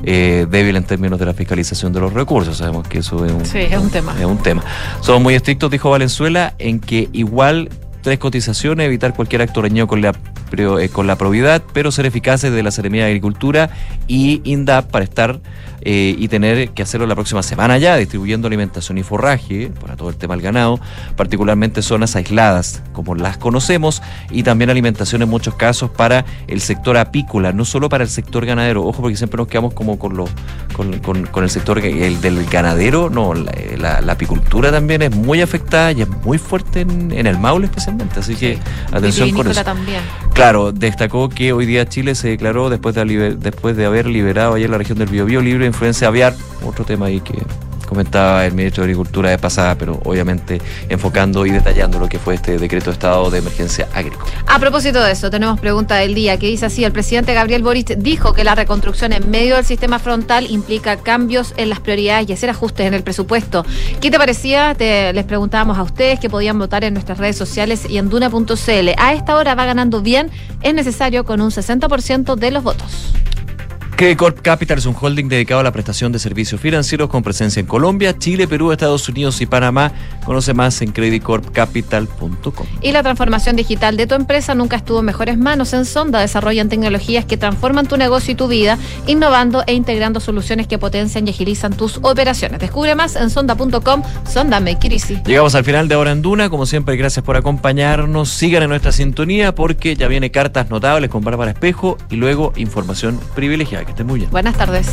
[0.03, 2.57] eh, débil en términos de la fiscalización de los recursos.
[2.57, 4.15] Sabemos que eso es un, Sí, es un tema.
[4.17, 4.63] es un tema.
[5.01, 7.69] Somos muy estrictos, dijo Valenzuela, en que igual
[8.01, 10.13] tres cotizaciones, evitar cualquier acto reñido con la,
[10.51, 13.69] eh, con la probidad, pero ser eficaces de la Seremía de Agricultura
[14.07, 15.39] y INDAP para estar
[15.81, 20.09] eh, y tener que hacerlo la próxima semana ya, distribuyendo alimentación y forraje para todo
[20.09, 20.79] el tema del ganado,
[21.15, 26.97] particularmente zonas aisladas como las conocemos y también alimentación en muchos casos para el sector
[26.97, 28.83] apícola, no solo para el sector ganadero.
[28.85, 30.29] Ojo, porque siempre nos quedamos como con, los,
[30.73, 35.15] con, con- con el sector el del ganadero, no, la, la- la apicultura también es
[35.15, 38.57] muy afectada y es muy fuerte en, en el Maule especialmente, así que
[38.91, 39.63] atención con eso.
[39.63, 40.01] también.
[40.33, 44.69] Claro, destacó que hoy día Chile se declaró después de, después de haber liberado ayer
[44.69, 46.35] la región del Biobío libre influencia aviar,
[46.65, 47.41] otro tema ahí que
[47.91, 52.35] comentaba el ministro de Agricultura de pasada, pero obviamente enfocando y detallando lo que fue
[52.35, 54.31] este decreto de estado de emergencia agrícola.
[54.47, 57.97] A propósito de eso, tenemos pregunta del día que dice así, el presidente Gabriel Boric
[57.97, 62.31] dijo que la reconstrucción en medio del sistema frontal implica cambios en las prioridades y
[62.31, 63.65] hacer ajustes en el presupuesto.
[63.99, 64.73] ¿Qué te parecía?
[64.79, 68.89] Les preguntábamos a ustedes que podían votar en nuestras redes sociales y en duna.cl.
[68.97, 70.31] A esta hora va ganando bien,
[70.61, 73.11] es necesario con un 60% de los votos.
[74.01, 77.59] Credit Corp Capital es un holding dedicado a la prestación de servicios financieros con presencia
[77.59, 79.91] en Colombia, Chile, Perú, Estados Unidos y Panamá.
[80.25, 82.65] Conoce más en creditcorpcapital.com.
[82.81, 85.73] Y la transformación digital de tu empresa nunca estuvo en mejores manos.
[85.73, 90.65] En Sonda desarrollan tecnologías que transforman tu negocio y tu vida, innovando e integrando soluciones
[90.65, 92.59] que potencian y agilizan tus operaciones.
[92.59, 94.01] Descubre más en sonda.com.
[94.27, 95.21] Sonda Make It Easy.
[95.27, 96.49] Llegamos al final de Hora en Duna.
[96.49, 98.29] Como siempre, gracias por acompañarnos.
[98.29, 103.19] Sigan en nuestra sintonía porque ya viene cartas notables con Bárbara Espejo y luego información
[103.35, 103.90] privilegiada.
[104.31, 104.87] Buenas tardes.